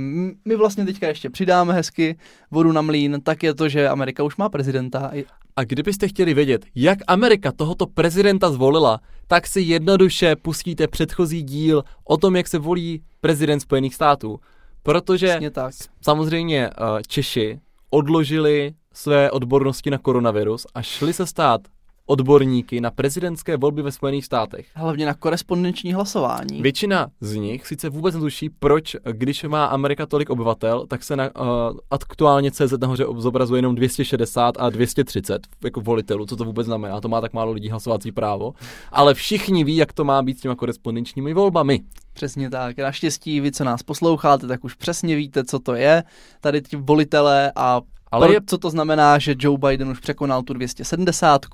my 0.45 0.55
vlastně 0.57 0.85
teďka 0.85 1.07
ještě 1.07 1.29
přidáme 1.29 1.73
hezky 1.73 2.17
vodu 2.51 2.71
na 2.71 2.81
mlín, 2.81 3.19
tak 3.23 3.43
je 3.43 3.53
to, 3.53 3.69
že 3.69 3.89
Amerika 3.89 4.23
už 4.23 4.37
má 4.37 4.49
prezidenta. 4.49 5.11
A 5.55 5.63
kdybyste 5.63 6.07
chtěli 6.07 6.33
vědět, 6.33 6.65
jak 6.75 6.99
Amerika 7.07 7.51
tohoto 7.51 7.87
prezidenta 7.87 8.51
zvolila, 8.51 8.99
tak 9.27 9.47
si 9.47 9.61
jednoduše 9.61 10.35
pustíte 10.35 10.87
předchozí 10.87 11.43
díl 11.43 11.83
o 12.05 12.17
tom, 12.17 12.35
jak 12.35 12.47
se 12.47 12.57
volí 12.59 13.03
prezident 13.21 13.59
Spojených 13.59 13.95
států. 13.95 14.39
Protože 14.83 15.39
tak. 15.51 15.73
samozřejmě 16.01 16.69
eh, 16.69 16.73
Češi 17.07 17.59
odložili 17.89 18.73
své 18.93 19.31
odbornosti 19.31 19.89
na 19.89 19.97
koronavirus 19.97 20.67
a 20.73 20.81
šli 20.81 21.13
se 21.13 21.25
stát 21.25 21.61
odborníky 22.05 22.81
na 22.81 22.91
prezidentské 22.91 23.57
volby 23.57 23.81
ve 23.81 23.91
Spojených 23.91 24.25
státech. 24.25 24.67
Hlavně 24.73 25.05
na 25.05 25.13
korespondenční 25.13 25.93
hlasování. 25.93 26.61
Většina 26.61 27.07
z 27.21 27.35
nich 27.35 27.67
sice 27.67 27.89
vůbec 27.89 28.15
netuší, 28.15 28.49
proč, 28.49 28.95
když 29.11 29.43
má 29.43 29.65
Amerika 29.65 30.05
tolik 30.05 30.29
obyvatel, 30.29 30.87
tak 30.87 31.03
se 31.03 31.15
na 31.15 31.23
uh, 31.35 31.77
aktuálně 31.91 32.51
CZ 32.51 32.73
nahoře 32.81 33.05
zobrazuje 33.17 33.57
jenom 33.57 33.75
260 33.75 34.55
a 34.59 34.69
230 34.69 35.47
jako 35.63 35.81
volitelů, 35.81 36.25
co 36.25 36.35
to 36.35 36.45
vůbec 36.45 36.65
znamená, 36.65 37.01
to 37.01 37.09
má 37.09 37.21
tak 37.21 37.33
málo 37.33 37.51
lidí 37.51 37.69
hlasovací 37.69 38.11
právo, 38.11 38.53
ale 38.91 39.13
všichni 39.13 39.63
ví, 39.63 39.75
jak 39.75 39.93
to 39.93 40.03
má 40.03 40.21
být 40.21 40.37
s 40.37 40.41
těma 40.41 40.55
korespondenčními 40.55 41.33
volbami. 41.33 41.81
Přesně 42.13 42.49
tak. 42.49 42.77
Naštěstí 42.77 43.39
vy, 43.39 43.51
co 43.51 43.63
nás 43.63 43.83
posloucháte, 43.83 44.47
tak 44.47 44.63
už 44.63 44.73
přesně 44.75 45.15
víte, 45.15 45.43
co 45.43 45.59
to 45.59 45.75
je. 45.75 46.03
Tady 46.41 46.61
ti 46.61 46.75
volitelé 46.75 47.51
a 47.55 47.81
Ale 48.11 48.27
pro, 48.27 48.33
je- 48.33 48.39
co 48.45 48.57
to 48.57 48.69
znamená, 48.69 49.19
že 49.19 49.35
Joe 49.39 49.57
Biden 49.57 49.89
už 49.89 49.99
překonal 49.99 50.41
tu 50.41 50.53
270 50.53 51.45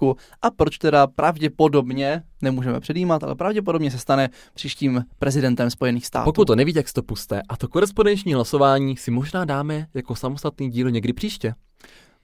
a 0.41 0.51
proč 0.51 0.77
teda 0.77 1.07
pravděpodobně, 1.07 2.23
nemůžeme 2.41 2.79
předjímat, 2.79 3.23
ale 3.23 3.35
pravděpodobně 3.35 3.91
se 3.91 3.97
stane 3.99 4.29
příštím 4.53 5.03
prezidentem 5.19 5.69
Spojených 5.69 6.05
států. 6.05 6.25
Pokud 6.25 6.45
to 6.45 6.55
nevíte, 6.55 6.79
jak 6.79 6.87
se 6.87 6.93
to 6.93 7.03
puste, 7.03 7.41
a 7.49 7.57
to 7.57 7.67
korespondenční 7.67 8.33
hlasování 8.33 8.97
si 8.97 9.11
možná 9.11 9.45
dáme 9.45 9.87
jako 9.93 10.15
samostatný 10.15 10.69
díl 10.69 10.91
někdy 10.91 11.13
příště. 11.13 11.53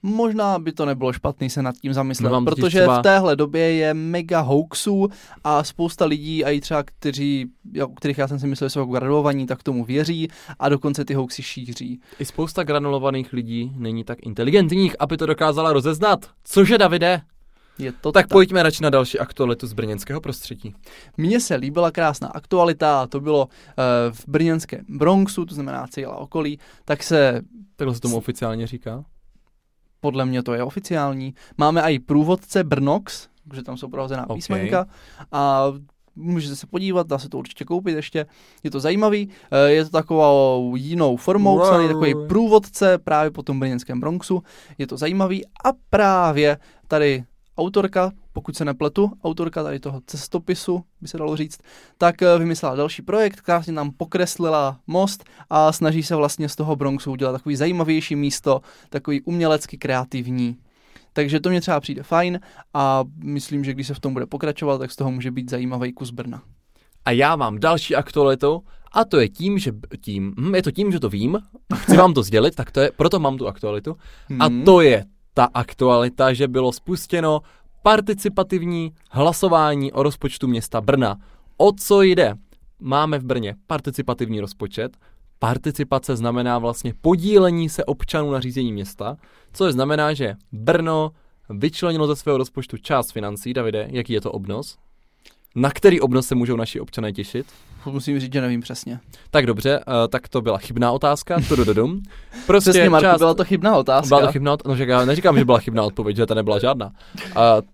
Možná 0.04 0.60
by 0.60 0.72
to 0.72 0.86
nebylo 0.86 1.13
špatný 1.13 1.50
se 1.50 1.62
nad 1.62 1.76
tím 1.76 1.94
zamyslet, 1.94 2.32
No, 2.32 2.46
protože 2.46 2.80
třeba- 2.80 3.00
v 3.00 3.02
téhle 3.02 3.36
době 3.36 3.74
je 3.74 3.94
mega 3.94 4.39
hoaxů 4.42 5.08
a 5.44 5.63
spousta 5.63 6.06
lidí, 6.06 6.46
a 6.46 6.50
i 6.50 6.62
třeba 6.62 6.84
kteří, 6.84 7.46
jo, 7.74 7.88
kterých 7.88 8.18
já 8.18 8.28
jsem 8.28 8.39
si 8.39 8.48
myslel, 8.48 8.70
že 8.70 8.74
jsou 8.74 8.80
jako 8.80 8.92
graduovaní, 8.92 9.46
tak 9.46 9.63
tomu 9.63 9.86
věří 9.86 10.28
a 10.60 10.70
dokonce 10.70 11.06
ty 11.06 11.13
hoaxy 11.13 11.44
šíří. 11.44 12.00
I 12.20 12.26
spousta 12.26 12.63
granulovaných 12.63 13.34
lidí 13.34 13.72
není 13.78 14.04
tak 14.04 14.18
inteligentních, 14.22 14.96
aby 15.00 15.18
to 15.18 15.26
dokázala 15.26 15.74
rozeznat. 15.74 16.26
Cože, 16.44 16.78
Davide? 16.78 17.22
Je 17.80 17.92
to 17.92 18.12
Tak 18.12 18.28
pojďme 18.28 18.63
radši 18.63 18.84
na 18.84 18.89
další 18.89 19.20
aktualitu 19.20 19.68
z 19.68 19.74
brněnského 19.74 20.22
prostředí. 20.22 20.76
Mně 21.18 21.39
se 21.39 21.56
líbila 21.56 21.92
krásná 21.92 22.28
aktualita, 22.28 23.02
a 23.02 23.08
to 23.08 23.20
bylo 23.20 23.46
uh, 23.46 23.52
v 24.12 24.24
brněnském 24.28 24.86
Bronxu, 24.89 25.46
to 25.46 25.56
znamená 25.56 25.88
celá 25.88 26.16
okolí, 26.16 26.60
tak 26.86 27.04
se, 27.04 27.42
Takhle 27.76 27.96
se 27.96 28.02
tomu 28.02 28.18
oficiálně 28.18 28.68
říká. 28.68 29.04
Podle 30.04 30.26
mě 30.26 30.44
to 30.44 30.54
je 30.54 30.63
oficiální, 30.63 31.34
máme 31.58 31.82
i 31.82 32.00
průvodce 32.00 32.63
Brnox, 32.63 33.28
že 33.54 33.63
tam 33.63 33.78
jsou 33.78 33.88
prohozená 33.88 34.30
OK. 34.30 34.36
písmenka. 34.38 34.86
A 35.32 35.66
můžete 36.16 36.56
se 36.56 36.68
podívat, 36.68 37.08
dá 37.08 37.18
se 37.18 37.30
to 37.30 37.38
určitě 37.38 37.66
koupit 37.66 37.96
ještě, 37.96 38.26
je 38.63 38.72
to 38.72 38.80
zajímavý, 38.80 39.30
eh, 39.52 39.70
je 39.72 39.84
to 39.86 39.89
takovou 39.89 40.76
jinou 40.76 41.16
formou, 41.18 41.56
Wow. 41.58 41.63
psaný 41.63 41.88
takový 41.88 42.13
průvodce 42.28 42.98
právě 42.98 43.32
po 43.32 43.44
tom 43.44 43.60
brněnském 43.60 44.00
Bronxu, 44.00 44.44
je 44.78 44.88
to 44.88 44.98
zajímavý. 44.98 45.46
A 45.46 45.70
právě 45.89 46.58
tady 46.88 47.24
autorka, 47.58 48.12
pokud 48.34 48.56
se 48.58 48.66
nepletu, 48.66 49.12
autorka 49.24 49.63
tady 49.63 49.80
toho 49.80 50.02
cestopisu, 50.08 50.84
by 51.02 51.08
se 51.08 51.18
dalo 51.18 51.36
říct, 51.36 51.60
tak 51.98 52.22
eh, 52.22 52.39
vymyslela 52.39 52.76
další 52.76 53.02
projekt, 53.02 53.42
krásně 53.42 53.74
nám 53.74 53.92
pokreslila 53.92 54.80
most 54.88 55.24
a 55.50 55.72
snaží 55.72 56.04
se 56.04 56.16
vlastně 56.16 56.50
z 56.50 56.56
toho 56.56 56.76
Bronxu 56.76 57.12
udělat 57.12 57.32
takový 57.32 57.56
zajímavější 57.56 58.16
místo, 58.16 58.62
takový 58.89 59.22
umělecky 59.22 59.78
kreativní. 59.78 60.58
Takže 61.13 61.39
to 61.39 61.50
mě 61.50 61.62
třeba 61.62 61.80
přijde 61.80 62.04
fajn 62.04 62.39
a 62.74 63.04
myslím, 63.24 63.63
že 63.63 63.74
když 63.74 63.88
se 63.88 63.94
v 63.94 64.00
tom 64.00 64.13
bude 64.13 64.26
pokračovat, 64.26 64.78
tak 64.78 64.92
z 64.92 64.96
toho 64.96 65.12
může 65.12 65.32
být 65.32 65.50
zajímavý 65.50 65.94
kus 65.94 66.12
Brna. 66.12 66.42
A 67.06 67.12
já 67.12 67.36
mám 67.36 67.60
další 67.60 67.96
aktualitu, 67.96 68.63
a 68.92 69.06
to 69.06 69.20
je 69.20 69.30
tím, 69.30 69.60
že 69.60 69.72
tím, 70.02 70.34
hm, 70.39 70.56
je 70.56 70.63
to 70.63 70.72
tím, 70.72 70.92
že 70.92 71.00
to 71.00 71.10
vím, 71.10 71.39
chci 71.76 71.98
vám 71.98 72.13
to 72.13 72.24
sdělit, 72.24 72.56
tak 72.56 72.72
to 72.72 72.80
je, 72.80 72.92
proto 72.98 73.20
mám 73.20 73.38
tu 73.38 73.48
aktualitu. 73.48 73.96
A 74.39 74.46
Hmm. 74.46 74.63
to 74.63 74.82
je 74.82 75.06
ta 75.34 75.50
aktualita, 75.54 76.34
že 76.34 76.48
bylo 76.48 76.72
spustěno 76.72 77.41
participativní 77.82 78.93
hlasování 79.10 79.91
o 79.91 80.04
rozpočtu 80.04 80.48
města 80.48 80.82
Brna. 80.82 81.17
O 81.58 81.72
co 81.72 82.02
jde? 82.02 82.36
Máme 82.80 83.19
v 83.19 83.24
Brně 83.24 83.56
participativní 83.67 84.39
rozpočet. 84.39 84.98
Participace 85.39 86.15
znamená 86.15 86.60
vlastně 86.60 86.93
podílení 87.02 87.69
se 87.69 87.86
občanů 87.86 88.32
na 88.32 88.39
řízení 88.39 88.74
města, 88.74 89.17
což 89.54 89.74
znamená, 89.74 90.13
že 90.13 90.36
Brno 90.52 91.12
vyčlenilo 91.50 92.08
ze 92.08 92.15
svého 92.15 92.38
rozpočtu 92.38 92.78
část 92.78 93.12
financí. 93.12 93.54
Davide, 93.54 93.88
jaký 93.91 94.13
je 94.13 94.22
to 94.22 94.32
obnos? 94.32 94.78
Na 95.56 95.72
který 95.72 96.02
obnos 96.02 96.28
se 96.28 96.36
můžou 96.36 96.56
naši 96.56 96.80
občané 96.80 97.13
těšit? 97.13 97.46
Musím 97.86 98.19
říct, 98.19 98.34
že 98.34 98.41
nevím 98.41 98.62
přesně. 98.62 99.00
Tak 99.32 99.46
dobře, 99.46 99.80
uh, 99.88 99.93
tak 100.10 100.28
to 100.28 100.41
byla 100.41 100.58
chybná 100.58 100.91
otázka. 100.91 101.38
Tudududum. 101.48 102.02
Prostě 102.48 102.69
Přesně, 102.69 102.89
Marku, 102.89 103.04
část... 103.04 103.17
byla 103.17 103.34
to 103.34 103.43
chybná 103.43 103.78
otázka. 103.78 104.08
Byla 104.08 104.22
to 104.22 104.32
chybná 104.32 104.54
odpověď, 104.54 104.80
no, 104.80 104.86
že 104.86 104.91
já 104.91 105.06
neříkám, 105.06 105.38
že 105.38 105.46
byla 105.46 105.60
chybná 105.60 105.84
odpověď, 105.84 106.17
že 106.17 106.26
to 106.26 106.36
nebyla 106.36 106.60
žádná. 106.60 106.86
Uh, 106.86 106.91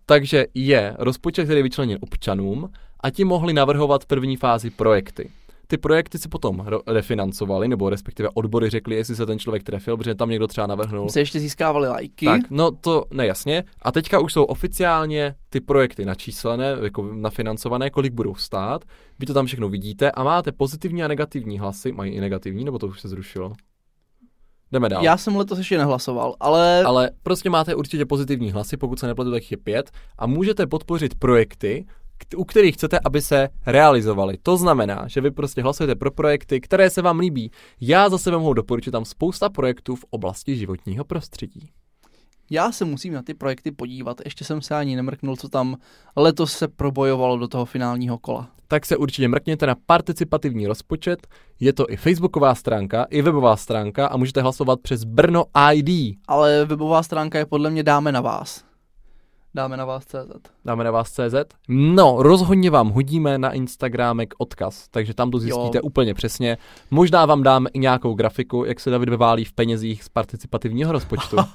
takže 0.06 0.46
je 0.54 0.96
rozpočet, 1.00 1.44
který 1.44 1.60
je 1.60 1.64
vyčleněn 1.64 1.98
občanům 2.02 2.70
a 3.00 3.10
ti 3.10 3.24
mohli 3.24 3.54
navrhovat 3.54 4.06
první 4.06 4.38
fázi 4.38 4.70
projekty. 4.70 5.30
Ty 5.72 5.78
projekty 5.78 6.20
si 6.20 6.30
potom 6.30 6.66
refinancovali, 6.88 7.68
nebo 7.68 7.90
respektive 7.90 8.30
odbory 8.34 8.70
řekli, 8.70 8.96
jestli 8.96 9.16
se 9.16 9.26
ten 9.26 9.40
člověk 9.40 9.64
trefil, 9.64 9.98
protože 9.98 10.16
tam 10.16 10.30
někdo 10.30 10.48
třeba 10.48 10.68
navrhnul. 10.68 11.10
Se 11.10 11.20
ještě 11.20 11.40
získávali 11.40 11.88
lajky. 11.88 12.26
Tak, 12.26 12.42
no 12.50 12.72
to 12.72 13.06
nejasně. 13.12 13.64
A 13.82 13.92
teďka 13.92 14.20
už 14.20 14.34
jsou 14.34 14.44
oficiálně 14.44 15.36
ty 15.50 15.62
projekty 15.62 16.06
načíslené, 16.06 16.76
jako 16.84 17.14
nafinancované, 17.14 17.90
kolik 17.90 18.14
budou 18.14 18.36
stát. 18.36 18.86
Vy 19.20 19.26
to 19.26 19.34
tam 19.34 19.46
všechno 19.46 19.70
vidíte 19.70 20.12
a 20.12 20.24
máte 20.24 20.52
pozitivní 20.52 21.04
a 21.04 21.08
negativní 21.08 21.60
hlasy. 21.60 21.92
Mají 21.92 22.12
i 22.12 22.22
negativní, 22.22 22.64
nebo 22.64 22.80
to 22.80 22.88
už 22.88 23.02
se 23.02 23.10
zrušilo? 23.10 23.54
Jdeme 24.72 24.90
dál. 24.90 25.04
Já 25.04 25.18
jsem 25.18 25.36
letos 25.36 25.58
ještě 25.58 25.78
nehlasoval, 25.78 26.36
ale, 26.40 26.84
Ale 26.84 27.12
prostě 27.24 27.50
máte 27.50 27.76
určitě 27.76 28.06
pozitivní 28.06 28.52
hlasy, 28.52 28.78
pokud 28.78 29.00
se 29.00 29.08
nepletu, 29.08 29.32
tak 29.32 29.52
je 29.52 29.58
pět 29.58 29.92
a 30.18 30.28
můžete 30.28 30.68
podpořit 30.68 31.16
projekty, 31.16 31.86
u 32.36 32.44
kterých 32.44 32.76
chcete, 32.76 33.00
aby 33.06 33.22
se 33.22 33.50
realizovaly. 33.66 34.38
To 34.44 34.58
znamená, 34.58 35.04
že 35.08 35.22
vy 35.22 35.32
prostě 35.32 35.62
hlasujete 35.62 35.96
pro 35.96 36.12
projekty, 36.12 36.62
které 36.62 36.90
se 36.90 37.02
vám 37.02 37.20
líbí. 37.20 37.52
Já 37.82 38.10
za 38.10 38.18
sebe 38.18 38.38
mohu 38.38 38.54
doporučit 38.54 38.92
tam 38.92 39.06
spousta 39.06 39.50
projektů 39.50 39.96
v 39.96 40.06
oblasti 40.10 40.56
životního 40.56 41.06
prostředí. 41.06 41.70
já 42.52 42.72
se 42.72 42.86
musím 42.86 43.14
na 43.14 43.22
ty 43.22 43.34
projekty 43.34 43.72
podívat. 43.72 44.22
Ještě 44.26 44.46
jsem 44.46 44.62
se 44.62 44.76
ani 44.76 44.96
nemrknul, 44.96 45.36
co 45.36 45.50
tam 45.50 45.76
letos 46.16 46.54
se 46.54 46.68
probojovalo 46.68 47.38
do 47.38 47.48
toho 47.48 47.66
finálního 47.66 48.18
kola. 48.18 48.50
Tak 48.68 48.86
se 48.86 48.98
určitě 48.98 49.28
mrkněte 49.28 49.68
na 49.68 49.76
participativní 49.86 50.68
rozpočet. 50.68 51.28
Je 51.60 51.74
to 51.74 51.90
i 51.90 51.98
facebooková 51.98 52.56
stránka, 52.56 53.04
i 53.10 53.22
webová 53.22 53.56
stránka 53.56 54.08
a 54.08 54.18
můžete 54.18 54.42
hlasovat 54.42 54.80
přes 54.82 55.04
Brno 55.04 55.46
ID. 55.74 56.18
Ale 56.28 56.66
webová 56.66 57.04
stránka 57.04 57.38
je 57.38 57.46
podle 57.46 57.70
mě 57.70 57.84
dáme 57.84 58.12
na 58.12 58.22
vás. 58.22 58.69
Dáme 59.54 59.78
na 59.78 59.86
vás 59.86 60.06
CZ. 60.06 60.32
Dáme 60.66 60.84
na 60.84 60.92
vás 60.92 61.12
CZ? 61.12 61.36
No, 61.70 62.16
rozhodně 62.20 62.70
vám 62.70 62.90
hodíme 62.90 63.38
na 63.38 63.52
Instagramek 63.52 64.34
odkaz, 64.38 64.88
takže 64.92 65.14
tam 65.14 65.32
to 65.32 65.40
zjistíte 65.40 65.78
Jo. 65.78 65.82
úplně 65.84 66.14
přesně. 66.14 66.58
Možná 66.92 67.26
vám 67.26 67.44
dáme 67.44 67.70
i 67.74 67.80
nějakou 67.80 68.14
grafiku, 68.14 68.66
jak 68.66 68.80
se 68.80 68.90
David 68.90 69.10
vyválí 69.10 69.46
v 69.46 69.54
penězích 69.54 70.04
z 70.04 70.10
participativního 70.10 70.92
rozpočtu. 70.92 71.38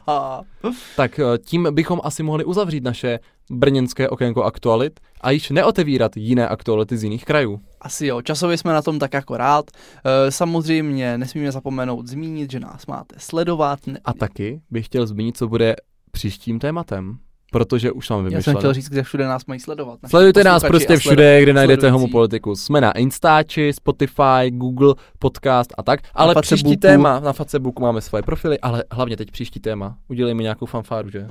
Tak 0.97 1.19
eh, 1.19 1.39
tím 1.39 1.69
bychom 1.71 2.01
asi 2.05 2.23
mohli 2.23 2.45
uzavřít 2.45 2.85
naše 2.85 3.19
brněnské 3.51 4.09
okénko 4.09 4.43
aktualit 4.43 5.01
a 5.21 5.31
již 5.31 5.51
neotevírat 5.51 6.17
jiné 6.17 6.49
aktuality 6.49 6.97
z 6.97 7.05
jiných 7.05 7.25
krajů. 7.25 7.61
Asi 7.81 8.07
jo, 8.07 8.23
časově 8.23 8.59
jsme 8.59 8.73
na 8.73 8.83
tom 8.83 8.99
tak 8.99 9.15
jako 9.15 9.37
rád. 9.37 9.65
E, 10.05 10.31
samozřejmě 10.31 11.19
nesmíme 11.19 11.53
zapomenout 11.53 12.07
zmínit, 12.07 12.51
že 12.51 12.61
nás 12.61 12.87
máte 12.87 13.15
sledovat. 13.19 13.87
Ne- 13.87 13.99
A 14.05 14.13
taky 14.13 14.61
bych 14.71 14.87
chtěl 14.87 15.07
zmínit, 15.07 15.37
co 15.37 15.49
bude 15.49 15.77
příštím 16.11 16.59
tématem. 16.59 17.19
Protože 17.55 17.93
už 17.93 18.11
máme 18.11 18.31
Já 18.33 18.43
jsem 18.43 18.57
chtěl 18.57 18.73
říct, 18.73 18.89
kde 18.89 19.03
všude 19.03 19.27
nás 19.27 19.47
mají 19.47 19.61
sledovat. 19.61 19.99
Sledujte 20.07 20.45
nás 20.45 20.65
prostě 20.65 20.97
všude, 20.97 21.43
kde 21.43 21.53
najdete 21.53 21.81
sledující. 21.81 21.93
Homopolitiku. 21.93 22.57
Jsme 22.57 22.81
na 22.81 22.93
Instači, 22.93 23.73
Spotify, 23.73 24.51
Google, 24.51 24.95
podcast 25.19 25.73
a 25.79 25.83
tak. 25.83 26.01
Ale 26.15 26.35
příští 26.41 26.57
Facebooku. 26.57 26.81
téma, 26.81 27.21
na 27.21 27.33
Facebooku 27.33 27.83
máme 27.83 28.01
svoje 28.01 28.23
profily, 28.23 28.59
ale 28.61 28.85
hlavně 28.93 29.17
teď 29.17 29.31
příští 29.31 29.61
téma. 29.61 29.97
Udělejme 30.09 30.43
nějakou 30.43 30.67
fanfáru, 30.67 31.11
že? 31.11 31.27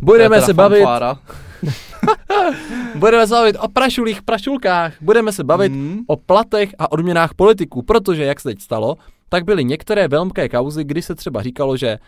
Budeme 0.00 0.40
se 0.40 0.54
bavit, 0.54 0.84
budeme 2.94 3.26
se 3.26 3.34
bavit 3.34 3.56
o 3.60 3.68
prašulích 3.68 4.22
prašulkách, 4.22 4.92
budeme 5.00 5.32
se 5.32 5.44
bavit 5.44 5.72
Hmm. 5.72 5.98
o 6.06 6.16
platech 6.16 6.70
a 6.78 6.92
odměnách 6.92 7.34
politiků, 7.34 7.82
protože 7.82 8.24
jak 8.24 8.40
se 8.40 8.48
teď 8.48 8.60
stalo, 8.60 8.96
tak 9.28 9.44
byly 9.44 9.64
některé 9.64 10.08
velké 10.08 10.48
kauzy, 10.48 10.84
kdy 10.84 11.02
se 11.02 11.14
třeba 11.14 11.42
říkalo, 11.42 11.76
že 11.76 11.88
eh, 11.88 11.98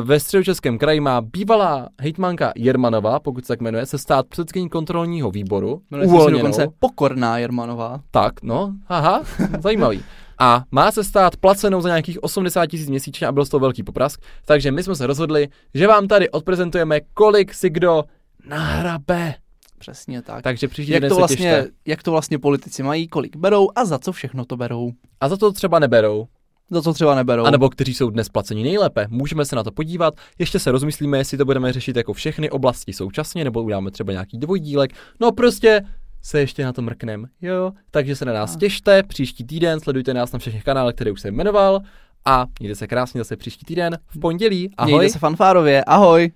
ve 0.00 0.20
středočeském 0.20 0.78
kraji 0.78 1.00
má 1.00 1.20
bývalá 1.20 1.88
hejtmanka 2.00 2.52
Jermanová, 2.56 3.20
pokud 3.20 3.44
se 3.44 3.48
tak 3.48 3.60
jmenuje, 3.60 3.86
se 3.86 3.98
stát 3.98 4.26
předsedkyní 4.26 4.68
kontrolního 4.68 5.30
výboru, 5.30 5.80
Jmenuje 5.90 6.24
se 6.24 6.30
dokonce 6.30 6.66
Pokorná 6.80 7.38
Jermanová. 7.38 8.00
Tak, 8.10 8.42
no, 8.42 8.72
aha, 8.88 9.22
zajímavý. 9.60 10.02
A 10.40 10.64
má 10.70 10.92
se 10.92 11.04
stát 11.04 11.36
placenou 11.36 11.80
za 11.80 11.88
nějakých 11.88 12.22
80 12.22 12.66
tisíc 12.66 12.88
měsíčně 12.88 13.26
a 13.26 13.32
byl 13.32 13.44
z 13.44 13.48
toho 13.48 13.60
velký 13.60 13.82
poprask, 13.82 14.20
takže 14.44 14.72
my 14.72 14.82
jsme 14.82 14.96
se 14.96 15.06
rozhodli, 15.06 15.48
že 15.74 15.86
vám 15.86 16.08
tady 16.08 16.30
odprezentujeme, 16.30 17.00
kolik 17.14 17.54
si 17.54 17.70
kdo 17.70 18.04
nahrabe. 18.48 19.34
Přesně 19.78 20.22
tak. 20.22 20.42
Takže 20.42 20.68
příští 20.68 20.92
jak 20.92 21.08
to, 21.08 21.16
vlastně, 21.16 21.66
jak 21.86 22.02
to 22.02 22.10
vlastně 22.10 22.38
politici 22.38 22.82
mají, 22.82 23.08
kolik 23.08 23.36
berou 23.36 23.68
a 23.74 23.84
za 23.84 23.98
co 23.98 24.12
všechno 24.12 24.44
to 24.44 24.56
berou. 24.56 24.92
A 25.20 25.28
za 25.28 25.36
to 25.36 25.52
třeba 25.52 25.78
neberou. 25.78 26.26
Za 26.70 26.82
co 26.82 26.94
třeba 26.94 27.14
neberou. 27.14 27.44
A 27.44 27.50
nebo 27.50 27.68
kteří 27.70 27.94
jsou 27.94 28.10
dnes 28.10 28.28
placeni 28.28 28.62
nejlépe. 28.62 29.06
Můžeme 29.10 29.44
se 29.44 29.56
na 29.56 29.64
to 29.64 29.72
podívat, 29.72 30.14
ještě 30.38 30.58
se 30.58 30.72
rozmyslíme, 30.72 31.18
jestli 31.18 31.38
to 31.38 31.44
budeme 31.44 31.72
řešit 31.72 31.96
jako 31.96 32.12
všechny 32.12 32.50
oblasti 32.50 32.92
současně, 32.92 33.44
nebo 33.44 33.62
uděláme 33.62 33.90
třeba 33.90 34.12
nějaký 34.12 34.38
dvojdílek. 34.38 34.92
No 35.20 35.32
prostě 35.32 35.82
se 36.22 36.40
ještě 36.40 36.64
na 36.64 36.72
to 36.72 36.82
mrknem, 36.82 37.26
jo. 37.42 37.72
Takže 37.90 38.16
se 38.16 38.24
na 38.24 38.32
nás 38.32 38.56
A. 38.56 38.58
těšte, 38.58 39.02
příští 39.02 39.44
týden, 39.44 39.80
sledujte 39.80 40.14
nás 40.14 40.32
na 40.32 40.38
všech 40.38 40.64
kanálech, 40.64 40.94
které 40.94 41.12
už 41.12 41.20
jsem 41.20 41.34
jmenoval. 41.34 41.80
A 42.24 42.46
mějte 42.60 42.74
se 42.74 42.86
krásně 42.86 43.20
zase 43.20 43.36
příští 43.36 43.64
týden 43.64 43.98
v 44.06 44.20
pondělí. 44.20 44.70
Ahoj. 44.76 44.92
Mějte 44.92 45.12
se 45.12 45.18
fanfárově, 45.18 45.84
ahoj. 45.84 46.32